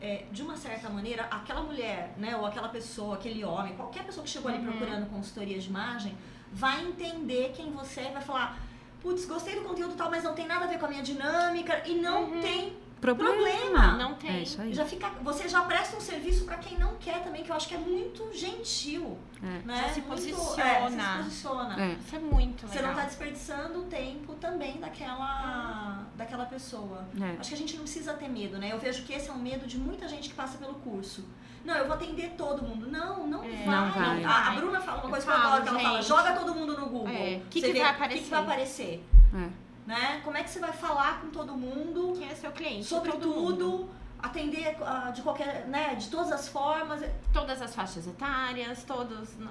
é, 0.00 0.24
de 0.30 0.42
uma 0.42 0.56
certa 0.56 0.88
maneira, 0.88 1.24
aquela 1.24 1.62
mulher, 1.62 2.14
né, 2.16 2.36
ou 2.36 2.46
aquela 2.46 2.68
pessoa, 2.68 3.16
aquele 3.16 3.44
homem, 3.44 3.74
qualquer 3.74 4.04
pessoa 4.04 4.22
que 4.22 4.30
chegou 4.30 4.50
ali 4.52 4.58
Uhum. 4.64 4.70
procurando 4.72 5.10
consultoria 5.10 5.58
de 5.58 5.68
imagem, 5.68 6.16
vai 6.52 6.84
entender 6.84 7.52
quem 7.56 7.72
você 7.72 8.00
é 8.02 8.10
e 8.10 8.12
vai 8.12 8.22
falar, 8.22 8.56
putz, 9.02 9.24
gostei 9.26 9.56
do 9.56 9.62
conteúdo 9.62 9.94
tal, 9.96 10.10
mas 10.10 10.22
não 10.22 10.34
tem 10.34 10.46
nada 10.46 10.64
a 10.66 10.68
ver 10.68 10.78
com 10.78 10.86
a 10.86 10.88
minha 10.88 11.02
dinâmica 11.02 11.82
e 11.88 11.96
não 11.96 12.24
Uhum. 12.30 12.40
tem 12.40 12.76
Problema. 13.04 13.34
Problema. 13.34 13.92
Não 13.98 14.14
tem. 14.14 14.30
É 14.30 14.42
isso 14.42 14.62
aí. 14.62 14.72
Já 14.72 14.86
fica, 14.86 15.10
você 15.22 15.46
já 15.46 15.60
presta 15.62 15.94
um 15.96 16.00
serviço 16.00 16.44
pra 16.46 16.56
quem 16.56 16.78
não 16.78 16.96
quer 16.96 17.22
também, 17.22 17.44
que 17.44 17.50
eu 17.50 17.54
acho 17.56 17.68
que 17.68 17.74
é 17.74 17.78
muito 17.78 18.32
gentil. 18.32 19.18
É. 19.42 19.46
Né? 19.66 19.76
Já 19.82 19.88
se 19.90 20.00
Muito- 20.00 20.08
posiciona. 20.10 20.62
é, 20.64 20.80
você 20.80 20.90
se 21.00 21.16
posiciona. 21.18 21.82
É. 21.84 21.92
Isso 22.00 22.16
é 22.16 22.18
muito 22.18 22.66
Você 22.66 22.76
legal. 22.76 22.92
não 22.94 22.98
tá 23.00 23.06
desperdiçando 23.06 23.80
o 23.80 23.82
tempo 23.84 24.34
também 24.36 24.80
daquela, 24.80 26.02
daquela 26.16 26.46
pessoa. 26.46 27.06
É. 27.20 27.36
Acho 27.38 27.50
que 27.50 27.54
a 27.54 27.58
gente 27.58 27.74
não 27.76 27.82
precisa 27.82 28.14
ter 28.14 28.28
medo, 28.28 28.56
né? 28.56 28.72
Eu 28.72 28.78
vejo 28.78 29.02
que 29.04 29.12
esse 29.12 29.28
é 29.28 29.32
um 29.32 29.38
medo 29.38 29.66
de 29.66 29.76
muita 29.78 30.08
gente 30.08 30.30
que 30.30 30.34
passa 30.34 30.56
pelo 30.56 30.74
curso. 30.76 31.24
Não, 31.62 31.74
eu 31.74 31.84
vou 31.86 31.94
atender 31.94 32.30
todo 32.38 32.62
mundo. 32.62 32.86
Não, 32.90 33.26
não 33.26 33.42
É, 33.44 33.48
vai. 33.48 33.66
não 33.66 33.90
vai. 33.90 34.24
A, 34.24 34.48
a 34.48 34.50
Bruna 34.52 34.80
fala 34.80 34.98
uma 34.98 35.04
Eu 35.06 35.10
coisa 35.10 35.26
que 35.26 35.32
eu 35.32 35.36
falo, 35.36 35.46
adoro, 35.48 35.62
que 35.62 35.68
ela 35.68 35.80
fala, 35.80 36.02
joga 36.02 36.32
todo 36.32 36.54
mundo 36.54 36.76
no 36.78 36.86
Google. 36.86 37.08
É, 37.08 37.40
que 37.50 37.60
Você 37.60 37.66
que 37.66 37.72
vê 37.74 37.80
vai 37.80 37.90
O 37.90 37.92
que, 37.94 37.98
que 37.98 38.04
aparecer? 38.04 38.30
vai 38.30 38.40
aparecer? 38.42 39.04
É. 39.34 39.63
Né? 39.86 40.20
Como 40.24 40.36
é 40.36 40.42
que 40.42 40.50
você 40.50 40.58
vai 40.58 40.72
falar 40.72 41.20
com 41.20 41.28
todo 41.28 41.52
mundo? 41.52 42.14
Quem 42.18 42.28
é 42.28 42.34
seu 42.34 42.50
cliente? 42.50 42.84
sobre 42.84 43.12
tudo, 43.12 43.88
atender 44.18 44.76
ah, 44.80 45.10
de 45.14 45.20
qualquer, 45.20 45.66
né, 45.66 45.94
de 45.94 46.08
todas 46.08 46.32
as 46.32 46.48
formas. 46.48 47.02
Todas 47.32 47.60
as 47.60 47.74
faixas 47.74 48.06
etárias, 48.06 48.82
todos. 48.84 49.36
Não, 49.38 49.50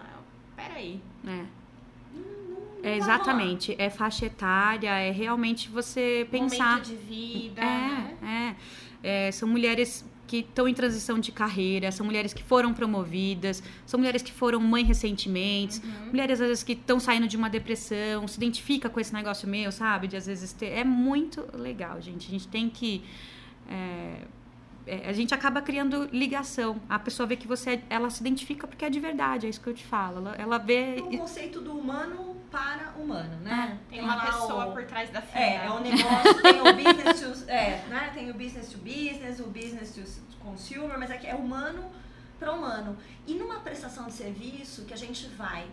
peraí. 0.55 0.99
É. 1.25 1.45
Não 2.13 2.57
É 2.83 2.97
exatamente, 2.97 3.75
é 3.77 3.89
faixa 3.89 4.25
etária, 4.25 4.89
é 4.89 5.11
realmente 5.11 5.69
você 5.69 6.27
pensar. 6.31 6.71
Momento 6.71 6.87
de 6.87 6.95
vida. 6.95 7.61
né? 7.61 8.17
É, 9.03 9.07
é, 9.07 9.27
é, 9.27 9.31
são 9.31 9.47
mulheres 9.47 10.03
que 10.33 10.39
estão 10.39 10.67
em 10.67 10.73
transição 10.73 11.19
de 11.19 11.31
carreira, 11.31 11.91
são 11.91 12.03
mulheres 12.03 12.33
que 12.33 12.41
foram 12.41 12.73
promovidas, 12.73 13.61
são 13.85 13.99
mulheres 13.99 14.23
que 14.23 14.31
foram 14.31 14.59
mãe 14.59 14.83
recentemente, 14.83 15.79
Uhum. 15.79 16.07
mulheres 16.07 16.41
às 16.41 16.47
vezes 16.47 16.63
que 16.63 16.71
estão 16.73 16.99
saindo 16.99 17.27
de 17.27 17.37
uma 17.37 17.51
depressão, 17.51 18.27
se 18.27 18.37
identifica 18.37 18.89
com 18.89 18.99
esse 18.99 19.13
negócio 19.13 19.47
meu, 19.47 19.71
sabe? 19.71 20.07
De 20.07 20.17
às 20.17 20.25
vezes 20.25 20.51
ter. 20.51 20.69
É 20.69 20.83
muito 20.83 21.45
legal, 21.55 22.01
gente. 22.01 22.27
A 22.27 22.31
gente 22.31 22.47
tem 22.47 22.67
que. 22.67 23.03
é, 23.69 24.21
é, 24.87 25.07
a 25.07 25.13
gente 25.13 25.33
acaba 25.35 25.61
criando 25.61 26.09
ligação. 26.11 26.81
A 26.89 26.97
pessoa 26.97 27.27
vê 27.27 27.35
que 27.35 27.47
você, 27.47 27.71
é- 27.75 27.83
ela 27.89 28.09
se 28.09 28.19
identifica 28.21 28.67
porque 28.67 28.83
é 28.83 28.89
de 28.89 28.99
verdade, 28.99 29.45
é 29.45 29.49
isso 29.49 29.61
que 29.61 29.67
eu 29.69 29.73
te 29.73 29.85
falo. 29.85 30.17
Ela, 30.17 30.35
ela 30.35 30.57
vê. 30.57 30.97
É 30.97 31.01
o 31.01 31.17
conceito 31.19 31.61
do 31.61 31.73
humano 31.77 32.35
para 32.53 32.91
humano, 32.99 33.35
né? 33.41 33.79
Tem 33.89 33.99
uma 33.99 34.15
lá 34.15 34.25
pessoa 34.27 34.67
o- 34.67 34.73
por 34.73 34.83
trás 34.85 35.09
da 35.09 35.23
fila. 35.23 35.43
É, 35.43 35.65
é 35.65 35.71
um 35.71 35.79
negócio, 35.79 36.41
tem 36.43 36.61
o 36.61 36.73
business 36.75 37.19
to, 37.19 37.45
é, 37.51 37.83
né? 37.89 38.11
Tem 38.13 38.29
o 38.29 38.33
business 38.35 38.69
to 38.69 38.77
business, 38.77 39.39
o 39.39 39.45
business 39.47 39.91
to 39.95 40.37
consumer, 40.39 40.99
mas 40.99 41.09
aqui 41.09 41.25
é 41.25 41.33
humano 41.33 41.83
para 42.39 42.51
humano. 42.53 42.95
E 43.25 43.33
numa 43.33 43.59
prestação 43.61 44.05
de 44.05 44.13
serviço 44.13 44.83
que 44.85 44.93
a 44.93 44.97
gente 44.97 45.25
vai 45.29 45.65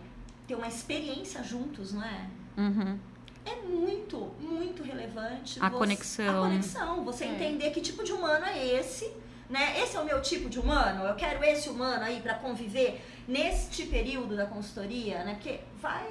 ter 0.47 0.55
uma 0.55 0.67
experiência 0.67 1.43
juntos, 1.43 1.93
não 1.93 2.03
é? 2.03 2.25
Uhum. 2.57 2.97
É 3.45 3.55
muito, 3.57 4.17
muito 4.39 4.81
relevante. 4.81 5.59
A 5.61 5.69
você- 5.69 5.77
conexão. 5.77 6.39
A 6.43 6.47
conexão. 6.47 7.05
Você 7.05 7.25
É. 7.25 7.27
entender 7.27 7.69
que 7.69 7.81
tipo 7.81 8.03
de 8.03 8.11
humano 8.11 8.43
é 8.45 8.57
esse, 8.79 9.11
né? 9.49 9.79
Esse 9.79 9.97
é 9.97 9.99
o 9.99 10.05
meu 10.05 10.19
tipo 10.21 10.49
de 10.49 10.59
humano. 10.59 11.03
Eu 11.05 11.13
quero 11.15 11.43
esse 11.43 11.69
humano 11.69 12.03
aí 12.03 12.21
para 12.21 12.33
conviver 12.35 13.05
neste 13.27 13.85
período 13.85 14.35
da 14.35 14.47
consultoria, 14.47 15.23
né? 15.23 15.33
Porque 15.35 15.59
vai, 15.81 16.07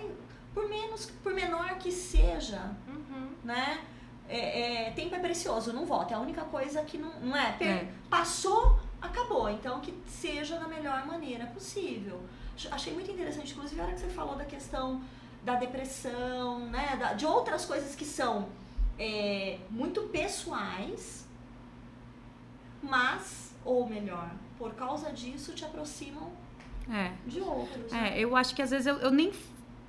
por 0.61 0.68
menos, 0.68 1.07
por 1.23 1.33
menor 1.35 1.79
que 1.79 1.90
seja, 1.90 2.75
Uhum. 2.87 3.31
né? 3.42 3.81
É, 4.29 4.88
é, 4.88 4.90
tempo 4.92 5.14
é 5.14 5.18
precioso, 5.18 5.73
não 5.73 5.87
volta. 5.87 6.14
É 6.14 6.16
a 6.16 6.20
única 6.20 6.42
coisa 6.42 6.83
que 6.85 6.99
não, 6.99 7.18
não 7.20 7.37
é. 7.37 7.53
Per- 7.53 7.66
É. 7.68 7.88
Passou, 8.09 8.79
acabou. 9.01 9.49
Então 9.49 9.81
que 9.81 9.92
seja 10.07 10.59
da 10.59 10.68
melhor 10.68 11.05
maneira 11.07 11.46
possível. 11.46 12.20
Ach- 12.55 12.73
Achei 12.73 12.92
muito 12.92 13.11
interessante, 13.11 13.53
inclusive, 13.53 13.81
a 13.81 13.85
hora 13.85 13.92
que 13.94 14.01
você 14.01 14.09
falou 14.09 14.37
da 14.37 14.44
questão 14.44 15.03
da 15.42 15.55
depressão, 15.57 16.61
né? 16.66 16.96
da- 17.01 17.14
de 17.14 17.25
outras 17.27 17.64
coisas 17.64 17.94
que 17.96 18.05
são 18.05 18.49
é, 18.99 19.59
muito 19.70 20.03
pessoais, 20.09 21.27
mas, 22.83 23.55
ou 23.64 23.88
melhor, 23.88 24.31
por 24.59 24.75
causa 24.75 25.11
disso 25.11 25.55
te 25.55 25.64
aproximam 25.64 26.31
É. 26.88 27.12
de 27.27 27.40
outros. 27.40 27.90
né? 27.90 28.18
É, 28.18 28.20
eu 28.20 28.37
acho 28.37 28.55
que 28.55 28.61
às 28.62 28.70
vezes 28.70 28.87
eu, 28.87 28.96
eu 28.99 29.11
nem. 29.11 29.33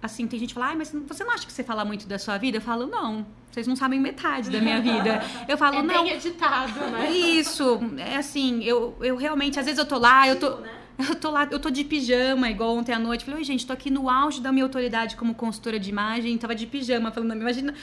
Assim, 0.01 0.25
tem 0.27 0.39
gente 0.39 0.49
que 0.49 0.55
fala, 0.55 0.67
ai, 0.67 0.75
mas 0.75 0.91
você 1.07 1.23
não 1.23 1.31
acha 1.31 1.45
que 1.45 1.51
você 1.51 1.63
fala 1.63 1.85
muito 1.85 2.07
da 2.07 2.17
sua 2.17 2.37
vida? 2.37 2.57
Eu 2.57 2.61
falo, 2.61 2.87
não, 2.87 3.25
vocês 3.51 3.67
não 3.67 3.75
sabem 3.75 3.99
metade 3.99 4.49
da 4.49 4.59
minha 4.59 4.81
vida. 4.81 5.23
Eu 5.47 5.57
falo, 5.57 5.77
É 5.77 5.83
não. 5.83 6.03
bem 6.03 6.13
editado, 6.13 6.79
né? 6.91 7.11
Isso, 7.11 7.79
é 7.97 8.15
assim, 8.17 8.63
eu, 8.63 8.95
eu 9.01 9.15
realmente, 9.15 9.59
às 9.59 9.65
vezes 9.65 9.77
eu 9.77 9.85
tô 9.85 9.99
lá, 9.99 10.27
eu 10.27 10.39
tô, 10.39 10.55
né? 10.57 10.69
eu 11.07 11.15
tô 11.15 11.29
lá, 11.29 11.47
eu 11.51 11.59
tô 11.59 11.69
de 11.69 11.83
pijama, 11.83 12.49
igual 12.49 12.75
ontem 12.75 12.93
à 12.93 12.99
noite. 12.99 13.23
Falei, 13.25 13.39
oi, 13.39 13.43
gente, 13.43 13.65
tô 13.65 13.73
aqui 13.73 13.91
no 13.91 14.09
auge 14.09 14.41
da 14.41 14.51
minha 14.51 14.65
autoridade 14.65 15.15
como 15.15 15.35
consultora 15.35 15.79
de 15.79 15.89
imagem, 15.89 16.35
tava 16.37 16.55
de 16.55 16.65
pijama, 16.65 17.11
falando, 17.11 17.33
imagina 17.35 17.73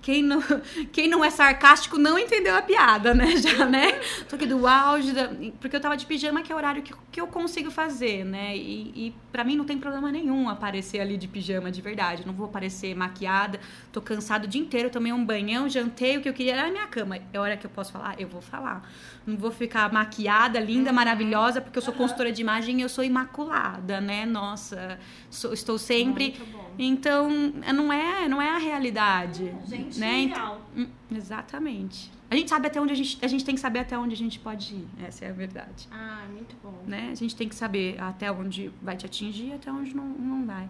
quem 0.00 0.22
não, 0.22 0.42
quem 0.92 1.08
não 1.08 1.24
é 1.24 1.30
sarcástico 1.30 1.98
não 1.98 2.18
entendeu 2.18 2.56
a 2.56 2.62
piada, 2.62 3.14
né? 3.14 3.36
Já, 3.36 3.66
né? 3.66 4.00
Tô 4.28 4.36
aqui 4.36 4.46
do 4.46 4.66
auge, 4.66 5.12
da, 5.12 5.30
porque 5.60 5.76
eu 5.76 5.80
tava 5.80 5.96
de 5.96 6.06
pijama, 6.06 6.42
que 6.42 6.52
é 6.52 6.54
o 6.54 6.58
horário 6.58 6.82
que, 6.82 6.94
que 7.10 7.20
eu 7.20 7.26
consigo 7.26 7.70
fazer, 7.70 8.24
né? 8.24 8.56
E, 8.56 8.92
e 8.94 9.14
para 9.32 9.44
mim 9.44 9.56
não 9.56 9.64
tem 9.64 9.78
problema 9.78 10.10
nenhum 10.10 10.48
aparecer 10.48 11.00
ali 11.00 11.16
de 11.16 11.28
pijama 11.28 11.70
de 11.70 11.80
verdade. 11.80 12.26
Não 12.26 12.32
vou 12.32 12.46
aparecer 12.46 12.94
maquiada, 12.94 13.60
tô 13.92 14.00
cansado 14.00 14.44
o 14.44 14.48
dia 14.48 14.60
inteiro, 14.60 14.90
tomei 14.90 15.12
um 15.12 15.24
banhão, 15.24 15.68
jantei, 15.68 16.16
o 16.16 16.20
que 16.20 16.28
eu 16.28 16.34
queria 16.34 16.54
era 16.54 16.68
a 16.68 16.70
minha 16.70 16.86
cama. 16.86 17.18
É 17.32 17.38
hora 17.38 17.56
que 17.56 17.66
eu 17.66 17.70
posso 17.70 17.92
falar? 17.92 18.18
Eu 18.18 18.28
vou 18.28 18.40
falar. 18.40 18.88
Não 19.26 19.36
vou 19.36 19.50
ficar 19.50 19.92
maquiada, 19.92 20.58
linda, 20.58 20.90
uhum. 20.90 20.96
maravilhosa, 20.96 21.60
porque 21.60 21.78
eu 21.78 21.82
sou 21.82 21.92
uhum. 21.92 21.98
consultora 21.98 22.32
de 22.32 22.40
imagem 22.40 22.78
e 22.78 22.82
eu 22.82 22.88
sou 22.88 23.04
imaculada, 23.04 24.00
né? 24.00 24.24
Nossa, 24.24 24.98
sou, 25.30 25.52
estou 25.52 25.78
sempre. 25.78 26.34
Então, 26.78 27.28
não 27.74 27.92
é, 27.92 28.28
não 28.28 28.40
é 28.40 28.50
a 28.50 28.58
realidade. 28.58 29.52
gente, 29.66 29.98
né? 29.98 30.20
Então, 30.20 30.60
hum, 30.76 30.86
exatamente. 31.10 32.10
A 32.30 32.36
gente 32.36 32.50
sabe 32.50 32.66
até 32.66 32.80
onde 32.80 32.92
a 32.92 32.96
gente. 32.96 33.18
A 33.22 33.26
gente 33.26 33.44
tem 33.44 33.54
que 33.54 33.60
saber 33.60 33.80
até 33.80 33.98
onde 33.98 34.14
a 34.14 34.16
gente 34.16 34.38
pode 34.38 34.74
ir. 34.74 34.88
Essa 35.02 35.24
é 35.24 35.30
a 35.30 35.32
verdade. 35.32 35.88
Ah, 35.90 36.26
muito 36.30 36.54
bom. 36.62 36.84
Né? 36.86 37.08
A 37.10 37.14
gente 37.14 37.34
tem 37.34 37.48
que 37.48 37.54
saber 37.54 38.00
até 38.00 38.30
onde 38.30 38.70
vai 38.82 38.96
te 38.96 39.06
atingir 39.06 39.48
e 39.48 39.52
até 39.54 39.72
onde 39.72 39.96
não, 39.96 40.04
não 40.06 40.46
vai 40.46 40.68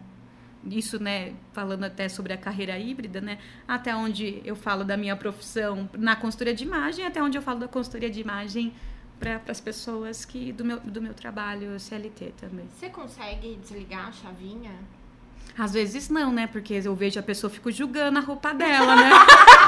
isso, 0.64 1.02
né, 1.02 1.34
falando 1.52 1.84
até 1.84 2.08
sobre 2.08 2.32
a 2.32 2.36
carreira 2.36 2.78
híbrida, 2.78 3.20
né, 3.20 3.38
até 3.66 3.94
onde 3.94 4.42
eu 4.44 4.56
falo 4.56 4.84
da 4.84 4.96
minha 4.96 5.16
profissão 5.16 5.88
na 5.96 6.16
consultoria 6.16 6.54
de 6.54 6.64
imagem, 6.64 7.06
até 7.06 7.22
onde 7.22 7.38
eu 7.38 7.42
falo 7.42 7.60
da 7.60 7.68
consultoria 7.68 8.10
de 8.10 8.20
imagem 8.20 8.72
para 9.18 9.40
as 9.48 9.60
pessoas 9.60 10.24
que 10.24 10.52
do 10.52 10.64
meu, 10.64 10.80
do 10.80 11.02
meu 11.02 11.14
trabalho 11.14 11.78
CLT 11.78 12.34
também. 12.36 12.66
Você 12.68 12.88
consegue 12.88 13.56
desligar 13.56 14.08
a 14.08 14.12
chavinha? 14.12 14.72
Às 15.58 15.72
vezes 15.72 16.08
não, 16.08 16.32
né? 16.32 16.46
Porque 16.46 16.80
eu 16.84 16.94
vejo 16.94 17.18
a 17.18 17.22
pessoa, 17.22 17.50
fico 17.50 17.70
julgando 17.72 18.16
a 18.18 18.22
roupa 18.22 18.54
dela, 18.54 18.94
né? 18.94 19.10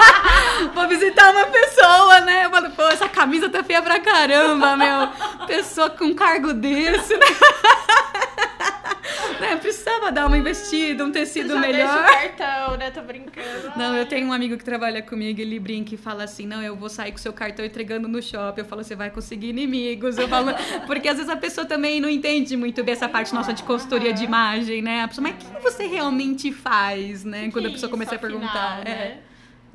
Vou 0.72 0.86
visitar 0.86 1.32
uma 1.32 1.46
pessoa, 1.46 2.20
né? 2.20 2.44
Eu 2.44 2.50
falo, 2.50 2.70
pô, 2.70 2.82
essa 2.84 3.08
camisa 3.08 3.48
tá 3.48 3.64
feia 3.64 3.82
pra 3.82 3.98
caramba, 3.98 4.76
meu. 4.76 5.08
Pessoa 5.48 5.90
com 5.90 6.14
cargo 6.14 6.52
desse, 6.52 7.16
né? 7.16 7.26
Né? 9.40 9.56
Precisava 9.56 10.12
dar 10.12 10.26
uma 10.26 10.36
investida, 10.36 11.04
um 11.04 11.10
tecido 11.10 11.54
Você 11.54 11.58
melhor. 11.58 12.04
Deixa 12.04 12.28
o 12.28 12.36
cartão, 12.36 12.76
né? 12.76 12.90
Tô 12.90 13.02
brincando. 13.02 13.72
Não, 13.76 13.96
eu 13.96 14.06
tenho 14.06 14.28
um 14.28 14.32
amigo 14.32 14.56
que 14.56 14.64
trabalha 14.64 15.02
comigo, 15.02 15.40
ele 15.40 15.58
brinca 15.58 15.94
e 15.94 15.98
fala 15.98 16.24
assim: 16.24 16.46
não, 16.46 16.62
eu 16.62 16.76
vou 16.76 16.88
sair 16.88 17.12
com 17.12 17.18
seu 17.18 17.32
cartão 17.32 17.64
entregando 17.64 18.06
no 18.06 18.22
shopping. 18.22 18.60
Eu 18.60 18.66
falo, 18.66 18.84
você 18.84 18.94
vai 18.94 19.10
conseguir 19.10 19.48
inimigos. 19.48 20.18
Eu 20.18 20.28
falo, 20.28 20.52
porque 20.86 21.08
às 21.08 21.16
vezes 21.16 21.30
a 21.30 21.36
pessoa 21.36 21.66
também 21.66 22.00
não 22.00 22.08
entende 22.08 22.56
muito 22.56 22.84
bem 22.84 22.92
essa 22.92 23.08
parte 23.08 23.34
nossa 23.34 23.52
de 23.52 23.62
consultoria 23.62 24.12
de 24.12 24.24
imagem, 24.24 24.82
né? 24.82 25.02
A 25.02 25.08
pessoa, 25.08 25.22
mas 25.22 25.34
o 25.34 25.56
que 25.56 25.62
você 25.62 25.86
realmente 25.86 26.52
faz, 26.52 27.24
né? 27.24 27.44
Que 27.44 27.52
Quando 27.52 27.66
a 27.66 27.70
pessoa 27.70 27.90
começa 27.90 28.14
a 28.14 28.18
perguntar. 28.18 28.84
Né? 28.84 29.20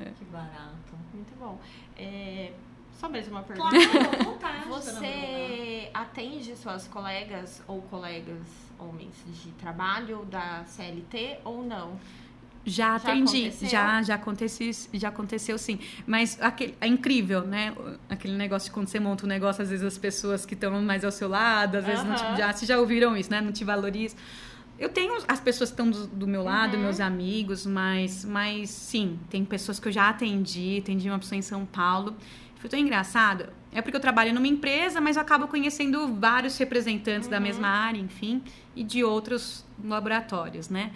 É. 0.00 0.04
Que 0.04 0.24
barato. 0.26 0.94
Muito 1.12 1.34
bom. 1.38 1.58
É... 1.98 2.50
Só 2.98 3.08
mais 3.08 3.28
uma 3.28 3.42
pergunta. 3.42 3.70
Claro, 3.70 4.24
vontade, 4.24 4.68
você 4.68 5.90
atende 5.92 6.56
suas 6.56 6.88
colegas 6.88 7.62
ou 7.68 7.82
colegas 7.82 8.38
homens 8.78 9.14
de 9.26 9.50
trabalho 9.52 10.24
da 10.24 10.64
CLT 10.64 11.38
ou 11.44 11.62
não? 11.62 11.98
Já 12.64 12.96
atendi, 12.96 13.52
já, 13.62 13.68
já, 13.68 14.02
já 14.02 14.14
aconteceu, 14.16 14.72
já 14.92 15.08
aconteceu 15.08 15.56
sim. 15.56 15.78
Mas 16.04 16.36
aquele, 16.40 16.74
é 16.80 16.88
incrível, 16.88 17.42
né? 17.42 17.72
Aquele 18.08 18.36
negócio 18.36 18.68
de 18.68 18.74
quando 18.74 18.88
você 18.88 18.98
monta 18.98 19.24
um 19.24 19.28
negócio, 19.28 19.62
às 19.62 19.70
vezes 19.70 19.84
as 19.84 19.96
pessoas 19.96 20.44
que 20.44 20.54
estão 20.54 20.82
mais 20.82 21.04
ao 21.04 21.12
seu 21.12 21.28
lado, 21.28 21.76
às 21.76 21.84
vezes 21.84 22.02
não 22.02 22.16
te, 22.16 22.36
já, 22.36 22.52
se 22.52 22.66
já 22.66 22.78
ouviram 22.80 23.16
isso, 23.16 23.30
né? 23.30 23.40
Não 23.40 23.52
te 23.52 23.62
valoriza. 23.62 24.16
Eu 24.78 24.88
tenho 24.88 25.16
as 25.28 25.38
pessoas 25.38 25.70
que 25.70 25.74
estão 25.74 25.88
do, 25.88 26.08
do 26.08 26.26
meu 26.26 26.42
lado, 26.42 26.76
uhum. 26.76 26.82
meus 26.82 26.98
amigos, 26.98 27.64
mas, 27.64 28.24
mas 28.24 28.68
sim, 28.68 29.18
tem 29.30 29.44
pessoas 29.44 29.78
que 29.78 29.86
eu 29.86 29.92
já 29.92 30.08
atendi, 30.08 30.80
atendi 30.82 31.08
uma 31.08 31.18
pessoa 31.20 31.38
em 31.38 31.42
São 31.42 31.64
Paulo. 31.64 32.16
Foi 32.66 32.70
tão 32.70 32.80
engraçado. 32.80 33.46
É 33.70 33.80
porque 33.80 33.96
eu 33.96 34.00
trabalho 34.00 34.34
numa 34.34 34.48
empresa, 34.48 35.00
mas 35.00 35.14
eu 35.14 35.22
acabo 35.22 35.46
conhecendo 35.46 36.08
vários 36.18 36.58
representantes 36.58 37.26
uhum. 37.26 37.30
da 37.30 37.38
mesma 37.38 37.68
área, 37.68 38.00
enfim, 38.00 38.42
e 38.74 38.82
de 38.82 39.04
outros 39.04 39.64
laboratórios, 39.84 40.68
né? 40.68 40.90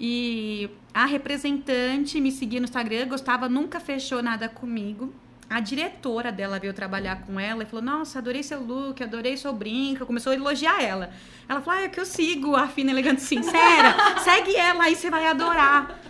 E 0.00 0.70
a 0.94 1.04
representante 1.04 2.18
me 2.22 2.32
seguia 2.32 2.58
no 2.58 2.64
Instagram, 2.64 3.06
gostava, 3.06 3.50
nunca 3.50 3.78
fechou 3.78 4.22
nada 4.22 4.48
comigo. 4.48 5.12
A 5.50 5.60
diretora 5.60 6.32
dela 6.32 6.58
veio 6.58 6.72
trabalhar 6.72 7.20
com 7.26 7.38
ela 7.38 7.64
e 7.64 7.66
falou: 7.66 7.84
Nossa, 7.84 8.18
adorei 8.18 8.42
seu 8.42 8.62
look, 8.62 9.02
adorei 9.02 9.36
seu 9.36 9.52
brinco. 9.52 10.06
Começou 10.06 10.32
a 10.32 10.34
elogiar 10.34 10.82
ela. 10.82 11.10
Ela 11.46 11.60
falou: 11.60 11.80
Ah, 11.80 11.82
é 11.82 11.88
que 11.88 12.00
eu 12.00 12.06
sigo 12.06 12.56
a 12.56 12.66
Fina 12.66 12.92
Elegante 12.92 13.20
Sincera. 13.20 13.94
Segue 14.24 14.56
ela 14.56 14.84
aí, 14.84 14.96
você 14.96 15.10
vai 15.10 15.26
adorar. 15.26 16.00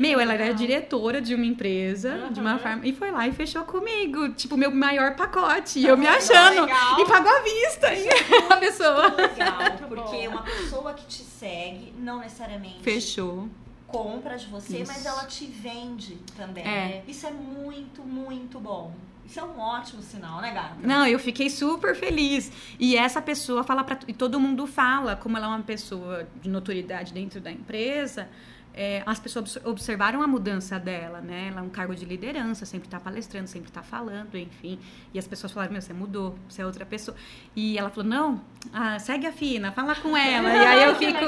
Meu, 0.00 0.18
ela 0.18 0.32
era 0.32 0.54
diretora 0.54 1.20
de 1.20 1.34
uma 1.34 1.44
empresa, 1.44 2.14
uhum. 2.14 2.32
de 2.32 2.40
uma 2.40 2.58
farm, 2.58 2.80
e 2.84 2.92
foi 2.94 3.10
lá 3.10 3.28
e 3.28 3.32
fechou 3.32 3.64
comigo, 3.64 4.30
tipo, 4.30 4.56
meu 4.56 4.70
maior 4.70 5.14
pacote. 5.14 5.78
E 5.78 5.86
eu 5.86 5.94
me 5.94 6.06
achando. 6.06 6.62
Legal. 6.62 7.00
E 7.00 7.04
pagou 7.04 7.30
à 7.30 7.42
vista, 7.42 7.88
a 8.48 8.56
pessoa. 8.56 9.08
Legal, 9.08 9.58
porque 9.86 10.26
uma 10.26 10.42
pessoa 10.42 10.94
que 10.94 11.06
te 11.06 11.22
segue, 11.22 11.92
não 11.98 12.20
necessariamente. 12.20 12.82
Fechou 12.82 13.46
compra 13.86 14.38
de 14.38 14.46
você, 14.46 14.78
Isso. 14.78 14.92
mas 14.92 15.04
ela 15.04 15.24
te 15.24 15.44
vende 15.46 16.16
também. 16.36 16.64
É. 16.64 17.02
Isso 17.06 17.26
é 17.26 17.30
muito, 17.30 18.02
muito 18.02 18.60
bom. 18.60 18.94
Isso 19.26 19.38
é 19.38 19.44
um 19.44 19.60
ótimo 19.60 20.02
sinal, 20.02 20.40
né, 20.40 20.52
gata? 20.52 20.76
Não, 20.82 21.06
eu 21.06 21.18
fiquei 21.18 21.50
super 21.50 21.94
feliz. 21.94 22.50
E 22.78 22.96
essa 22.96 23.20
pessoa 23.20 23.62
fala 23.62 23.84
para 23.84 23.98
e 24.08 24.12
todo 24.14 24.40
mundo 24.40 24.66
fala, 24.66 25.14
como 25.14 25.36
ela 25.36 25.46
é 25.46 25.48
uma 25.50 25.62
pessoa 25.62 26.26
de 26.40 26.48
notoriedade 26.48 27.12
dentro 27.12 27.40
da 27.40 27.50
empresa, 27.50 28.28
é, 28.74 29.02
as 29.04 29.18
pessoas 29.18 29.56
observaram 29.64 30.22
a 30.22 30.26
mudança 30.26 30.78
dela, 30.78 31.20
né? 31.20 31.48
Ela 31.48 31.60
é 31.60 31.62
um 31.62 31.68
cargo 31.68 31.94
de 31.94 32.04
liderança, 32.04 32.64
sempre 32.64 32.86
está 32.86 33.00
palestrando, 33.00 33.48
sempre 33.48 33.68
está 33.68 33.82
falando, 33.82 34.36
enfim. 34.36 34.78
E 35.12 35.18
as 35.18 35.26
pessoas 35.26 35.52
falaram, 35.52 35.72
meu, 35.72 35.82
você 35.82 35.92
mudou, 35.92 36.38
você 36.48 36.62
é 36.62 36.66
outra 36.66 36.86
pessoa. 36.86 37.16
E 37.54 37.78
ela 37.78 37.90
falou, 37.90 38.08
não, 38.08 38.40
ah, 38.72 38.98
segue 38.98 39.26
a 39.26 39.32
Fina, 39.32 39.72
fala 39.72 39.94
com 39.94 40.16
ela. 40.16 40.48
e 40.54 40.66
aí 40.66 40.84
eu 40.84 40.94
fico... 40.94 41.24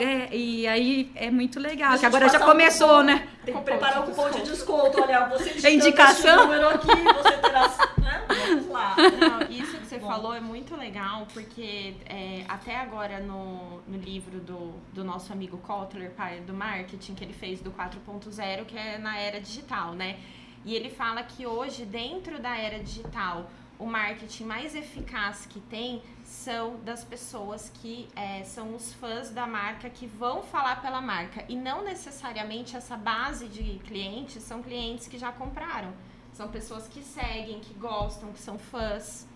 É, 0.00 0.34
e 0.34 0.66
aí 0.66 1.12
é 1.14 1.30
muito 1.30 1.58
legal, 1.58 1.98
que 1.98 2.06
agora 2.06 2.28
já 2.28 2.38
começou, 2.38 3.00
um 3.00 3.02
né? 3.02 3.28
Tem 3.44 3.54
que 3.54 3.62
preparar 3.62 4.02
um 4.02 4.06
cupom 4.06 4.30
de 4.30 4.42
desconto, 4.42 5.00
olha, 5.00 5.28
você 5.28 5.50
digitando 5.50 5.74
indicação? 5.74 6.44
número 6.44 6.68
aqui, 6.68 6.86
você 6.86 7.36
terá... 7.38 7.70
Né? 8.06 8.24
Vamos 8.28 8.68
lá. 8.68 8.94
Não, 8.96 9.50
isso 9.50 9.78
que 9.78 9.86
você 9.86 9.98
Bom. 9.98 10.06
falou 10.06 10.32
é 10.32 10.40
muito 10.40 10.76
legal, 10.76 11.26
porque 11.32 11.94
é, 12.08 12.44
até 12.46 12.76
agora 12.76 13.18
no, 13.18 13.80
no 13.80 13.98
livro 13.98 14.38
do, 14.38 14.74
do 14.92 15.02
nosso 15.02 15.32
amigo 15.32 15.58
Kotler, 15.58 16.12
pai 16.12 16.38
do 16.38 16.54
marketing, 16.54 17.14
que 17.16 17.24
ele 17.24 17.32
fez 17.32 17.60
do 17.60 17.72
4.0, 17.72 18.64
que 18.64 18.78
é 18.78 18.96
na 18.96 19.18
era 19.18 19.40
digital, 19.40 19.92
né? 19.92 20.18
E 20.64 20.74
ele 20.74 20.88
fala 20.88 21.22
que 21.24 21.46
hoje, 21.46 21.84
dentro 21.84 22.40
da 22.40 22.56
era 22.56 22.78
digital, 22.78 23.50
o 23.78 23.86
marketing 23.86 24.44
mais 24.44 24.74
eficaz 24.74 25.46
que 25.46 25.60
tem 25.60 26.02
são 26.24 26.78
das 26.80 27.04
pessoas 27.04 27.70
que 27.74 28.08
é, 28.16 28.42
são 28.44 28.74
os 28.74 28.92
fãs 28.94 29.30
da 29.30 29.46
marca 29.46 29.88
que 29.90 30.06
vão 30.06 30.42
falar 30.42 30.80
pela 30.80 31.00
marca 31.00 31.44
e 31.48 31.56
não 31.56 31.84
necessariamente 31.84 32.76
essa 32.76 32.96
base 32.96 33.48
de 33.48 33.78
clientes 33.80 34.42
são 34.42 34.62
clientes 34.62 35.06
que 35.06 35.18
já 35.18 35.30
compraram 35.32 35.92
são 36.32 36.48
pessoas 36.48 36.88
que 36.88 37.02
seguem 37.02 37.60
que 37.60 37.74
gostam 37.74 38.32
que 38.32 38.40
são 38.40 38.58
fãs 38.58 39.26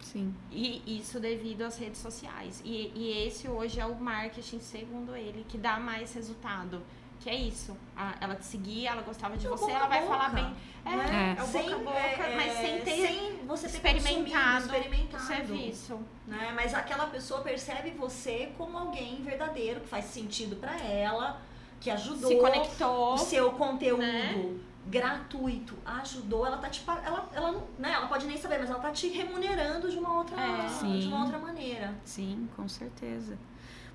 Sim. 0.00 0.34
E 0.52 0.98
isso 0.98 1.18
devido 1.18 1.62
às 1.62 1.78
redes 1.78 2.00
sociais. 2.00 2.62
E, 2.64 2.92
e 2.94 3.26
esse 3.26 3.48
hoje 3.48 3.80
é 3.80 3.86
o 3.86 3.94
marketing, 3.96 4.60
segundo 4.60 5.16
ele, 5.16 5.44
que 5.48 5.58
dá 5.58 5.80
mais 5.80 6.14
resultado. 6.14 6.80
Que 7.20 7.30
é 7.30 7.34
isso. 7.34 7.76
Ela 8.20 8.36
te 8.36 8.44
seguia, 8.44 8.90
ela 8.90 9.02
gostava 9.02 9.36
de 9.36 9.48
você, 9.48 9.70
ela 9.70 9.86
vai 9.86 10.00
boca, 10.02 10.12
falar 10.12 10.28
bem. 10.30 10.56
É, 10.84 10.96
né? 10.96 11.36
é. 11.38 11.42
o 11.42 11.46
sem, 11.46 11.62
boca 11.62 11.74
a 11.74 11.78
boca, 11.78 12.22
é, 12.22 12.36
mas 12.36 12.52
sem 12.52 12.80
ter, 12.82 13.08
sem 13.08 13.36
você 13.46 13.68
ter 13.68 13.76
experimentado, 13.96 14.66
experimentado 14.66 15.22
o 15.22 15.26
serviço. 15.26 16.00
Né? 16.26 16.52
Mas 16.54 16.74
aquela 16.74 17.06
pessoa 17.06 17.40
percebe 17.40 17.90
você 17.90 18.52
como 18.56 18.78
alguém 18.78 19.22
verdadeiro, 19.22 19.80
que 19.80 19.88
faz 19.88 20.04
sentido 20.04 20.56
para 20.56 20.76
ela, 20.80 21.40
que 21.80 21.90
ajudou. 21.90 22.30
Se 22.30 22.36
conectou. 22.36 23.14
O 23.14 23.18
seu 23.18 23.52
conteúdo. 23.52 24.02
Né? 24.02 24.58
gratuito, 24.88 25.74
ajudou, 25.84 26.46
ela 26.46 26.58
tá 26.58 26.70
te 26.70 26.82
ela, 26.86 27.28
ela, 27.32 27.52
né, 27.78 27.92
ela 27.92 28.06
pode 28.06 28.26
nem 28.26 28.36
saber, 28.36 28.58
mas 28.58 28.70
ela 28.70 28.78
tá 28.78 28.90
te 28.90 29.08
remunerando 29.08 29.90
de 29.90 29.98
uma 29.98 30.18
outra, 30.18 30.36
é, 30.40 30.98
de 30.98 31.08
uma 31.08 31.22
outra 31.22 31.38
maneira. 31.38 31.94
Sim, 32.04 32.48
com 32.56 32.68
certeza. 32.68 33.36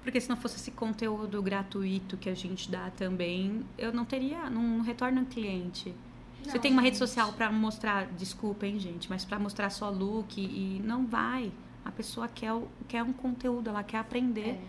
Porque 0.04 0.20
se 0.20 0.28
não 0.30 0.36
fosse 0.38 0.56
esse 0.56 0.72
conteúdo 0.72 1.42
gratuito 1.42 2.18
que 2.18 2.30
a 2.30 2.34
gente 2.34 2.70
dá 2.72 2.90
também, 2.90 3.64
eu 3.78 3.94
não 3.94 4.04
teria, 4.04 4.50
não 4.50 4.82
retorna 4.82 5.22
um 5.22 5.26
cliente. 5.26 5.94
Não, 6.44 6.52
Você 6.52 6.58
tem 6.60 6.72
uma 6.72 6.82
gente. 6.82 6.94
rede 6.94 6.98
social 6.98 7.32
para 7.34 7.52
mostrar, 7.52 8.08
desculpem, 8.18 8.80
gente, 8.80 9.08
mas 9.10 9.24
para 9.24 9.38
mostrar 9.38 9.70
só 9.70 9.90
look 9.90 10.40
e 10.42 10.82
não 10.84 11.06
vai. 11.06 11.52
A 11.86 11.92
pessoa 11.92 12.28
quer, 12.28 12.52
quer 12.88 13.04
um 13.04 13.14
conteúdo, 13.14 13.70
ela 13.70 13.84
quer 13.84 14.00
aprender. 14.00 14.50
É. 14.50 14.62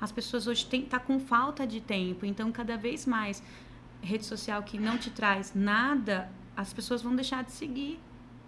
As 0.00 0.10
pessoas 0.10 0.46
hoje 0.46 0.64
têm 0.64 0.82
tá 0.82 0.98
com 0.98 1.18
falta 1.20 1.66
de 1.66 1.80
tempo, 1.80 2.24
então 2.24 2.50
cada 2.50 2.76
vez 2.76 3.04
mais 3.04 3.42
rede 4.00 4.24
social 4.24 4.62
que 4.62 4.78
não 4.78 4.96
te 4.96 5.10
traz 5.10 5.52
nada, 5.54 6.30
as 6.56 6.72
pessoas 6.72 7.02
vão 7.02 7.14
deixar 7.14 7.44
de 7.44 7.52
seguir. 7.52 7.98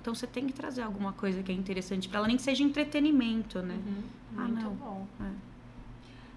Então 0.01 0.15
você 0.15 0.27
tem 0.27 0.47
que 0.47 0.53
trazer 0.55 0.81
alguma 0.83 1.13
coisa 1.13 1.43
que 1.43 1.53
é 1.53 1.55
interessante 1.55 2.09
para 2.09 2.19
ela, 2.21 2.29
nem 2.29 2.37
que 2.37 2.43
seja 2.43 2.63
entretenimento, 2.63 3.59
né? 3.61 3.75
Uhum. 3.75 4.03
Ah, 4.39 4.43
Muito 4.49 4.63
não. 4.63 4.75
bom. 4.75 5.07
É. 5.21 5.50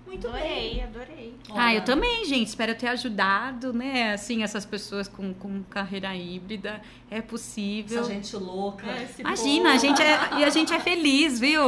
Muito 0.06 0.28
adorei, 0.28 0.74
bem. 0.76 0.84
adorei. 0.84 1.34
Ah, 1.56 1.74
eu 1.74 1.84
também, 1.84 2.26
gente. 2.26 2.48
Espero 2.48 2.76
ter 2.76 2.88
ajudado, 2.88 3.74
né? 3.74 4.14
Assim, 4.14 4.44
essas 4.44 4.66
pessoas 4.66 5.08
com, 5.08 5.34
com 5.34 5.64
carreira 5.64 6.16
híbrida. 6.16 6.82
É 7.10 7.22
possível. 7.22 8.02
Essa 8.02 8.12
gente 8.12 8.36
louca. 8.36 8.86
É, 8.86 9.08
Imagina, 9.20 9.74
a 9.74 9.78
gente 9.78 10.02
é, 10.02 10.40
e 10.40 10.44
a 10.44 10.50
gente 10.50 10.74
é 10.74 10.80
feliz, 10.80 11.40
viu? 11.40 11.62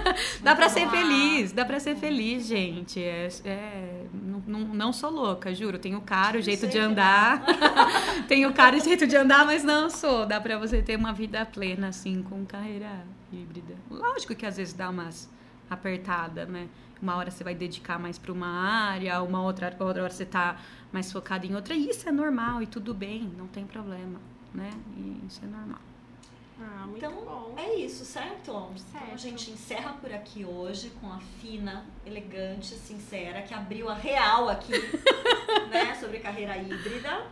dá 0.42 0.54
pra 0.54 0.68
ser 0.68 0.88
feliz, 0.88 1.52
dá 1.52 1.64
pra 1.64 1.80
ser 1.80 1.96
feliz, 1.96 2.46
gente. 2.46 3.02
É, 3.02 3.28
é- 3.44 4.06
não, 4.12 4.42
não, 4.46 4.60
não 4.60 4.92
sou 4.92 5.10
louca, 5.10 5.54
juro. 5.54 5.78
Tenho 5.78 6.00
cara, 6.00 6.38
o 6.38 6.42
jeito 6.42 6.66
de 6.66 6.78
andar. 6.78 7.44
Tenho 8.28 8.52
cara 8.52 8.76
e 8.76 8.80
jeito 8.80 9.06
de 9.06 9.16
andar, 9.16 9.44
mas 9.46 9.64
não 9.64 9.88
sou. 9.90 10.26
Dá 10.26 10.40
pra 10.40 10.58
você 10.58 10.82
ter 10.82 10.96
uma 10.96 11.12
vida 11.12 11.44
plena, 11.46 11.88
assim, 11.88 12.22
com 12.22 12.44
carreira 12.44 13.04
híbrida. 13.32 13.74
Lógico 13.90 14.34
que 14.34 14.44
às 14.46 14.56
vezes 14.56 14.74
dá 14.74 14.90
umas 14.90 15.28
apertada, 15.70 16.44
né? 16.44 16.68
Uma 17.00 17.16
hora 17.16 17.30
você 17.30 17.42
vai 17.42 17.54
dedicar 17.54 17.98
mais 17.98 18.18
pra 18.18 18.30
uma 18.32 18.46
área, 18.48 19.22
uma 19.22 19.42
outra, 19.42 19.74
outra 19.80 20.02
hora 20.02 20.10
você 20.12 20.26
tá 20.26 20.58
mais 20.92 21.10
focado 21.10 21.46
em 21.46 21.54
outra. 21.54 21.74
E 21.74 21.88
isso 21.88 22.06
é 22.08 22.12
normal 22.12 22.62
e 22.62 22.66
tudo 22.66 22.92
bem, 22.92 23.32
não 23.38 23.46
tem 23.46 23.64
problema, 23.66 24.20
né? 24.52 24.70
E 24.96 25.22
isso 25.26 25.40
é 25.42 25.46
normal. 25.46 25.78
Ah, 26.62 26.84
muito 26.84 26.98
Então, 26.98 27.12
bom. 27.24 27.54
é 27.56 27.74
isso, 27.76 28.04
certo? 28.04 28.34
Então 28.50 28.74
Certo. 28.76 29.14
a 29.14 29.16
gente 29.16 29.50
encerra 29.50 29.94
por 29.94 30.12
aqui 30.12 30.44
hoje 30.44 30.90
com 31.00 31.10
a 31.10 31.18
fina, 31.40 31.86
elegante, 32.04 32.74
sincera, 32.74 33.40
que 33.40 33.54
abriu 33.54 33.88
a 33.88 33.94
real 33.94 34.50
aqui, 34.50 34.72
né, 35.70 35.94
sobre 35.94 36.18
carreira 36.18 36.58
híbrida. 36.58 37.26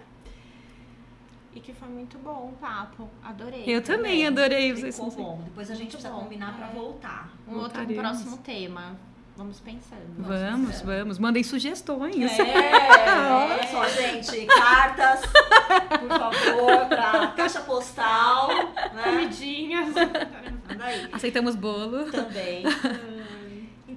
E 1.55 1.61
que 1.61 1.73
foi 1.73 1.89
muito 1.89 2.19
bom 2.19 2.53
o 2.53 2.57
papo. 2.61 3.09
Adorei. 3.25 3.65
Eu 3.67 3.83
também 3.83 4.27
adorei 4.27 4.75
Ficou 4.75 4.91
vocês. 5.11 5.15
bom. 5.15 5.41
Depois 5.45 5.71
a 5.71 5.75
gente 5.75 5.83
Muito 5.85 5.93
precisa 5.93 6.13
bom. 6.15 6.21
combinar 6.21 6.55
pra 6.57 6.69
É. 6.69 6.73
voltar. 6.73 7.31
Um 7.49 7.55
outro 7.57 7.81
um 7.81 7.87
Voltaremos. 7.87 7.97
próximo 7.97 8.37
tema. 8.39 8.97
Vamos 9.37 9.61
pensando. 9.61 10.03
Vamos, 10.19 10.81
vamos. 10.83 11.19
Mandem 11.19 11.43
sugestões. 11.45 12.39
É, 12.39 13.33
olha 13.33 13.67
só, 13.69 13.89
gente, 13.89 14.47
cartas, 14.47 15.21
por 16.01 16.09
favor, 16.19 16.87
pra 16.89 17.29
caixa 17.37 17.61
postal, 17.61 18.49
né? 18.49 19.03
Comidinhas. 19.05 19.95
Aí. 20.81 21.09
Aceitamos 21.13 21.55
bolo. 21.55 22.11
Também. 22.11 22.65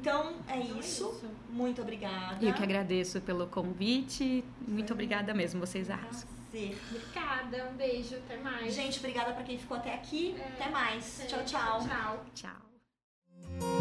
Então, 0.02 0.34
é 0.48 0.58
Então 0.58 0.78
é 0.78 0.80
isso. 0.80 1.22
Muito 1.50 1.82
obrigada. 1.82 2.44
E 2.44 2.48
eu 2.48 2.54
que 2.54 2.64
agradeço 2.64 3.22
pelo 3.22 3.46
convite. 3.46 4.44
Muito 4.68 4.94
obrigada 4.94 5.32
mesmo, 5.34 5.60
vocês 5.60 5.90
arrasam. 5.90 6.28
Prazer. 6.50 6.76
Obrigada, 6.90 7.70
um 7.72 7.78
beijo, 7.78 8.16
até 8.16 8.38
mais. 8.38 8.74
Gente, 8.74 8.98
obrigada 8.98 9.32
pra 9.32 9.44
quem 9.44 9.60
ficou 9.60 9.78
até 9.78 9.94
aqui. 9.94 10.36
É. 10.38 10.48
Até 10.62 10.70
mais. 10.70 11.24
Tchau, 11.28 11.46
tchau. 11.46 11.80
Tchau. 11.88 12.26
Tchau. 12.34 13.81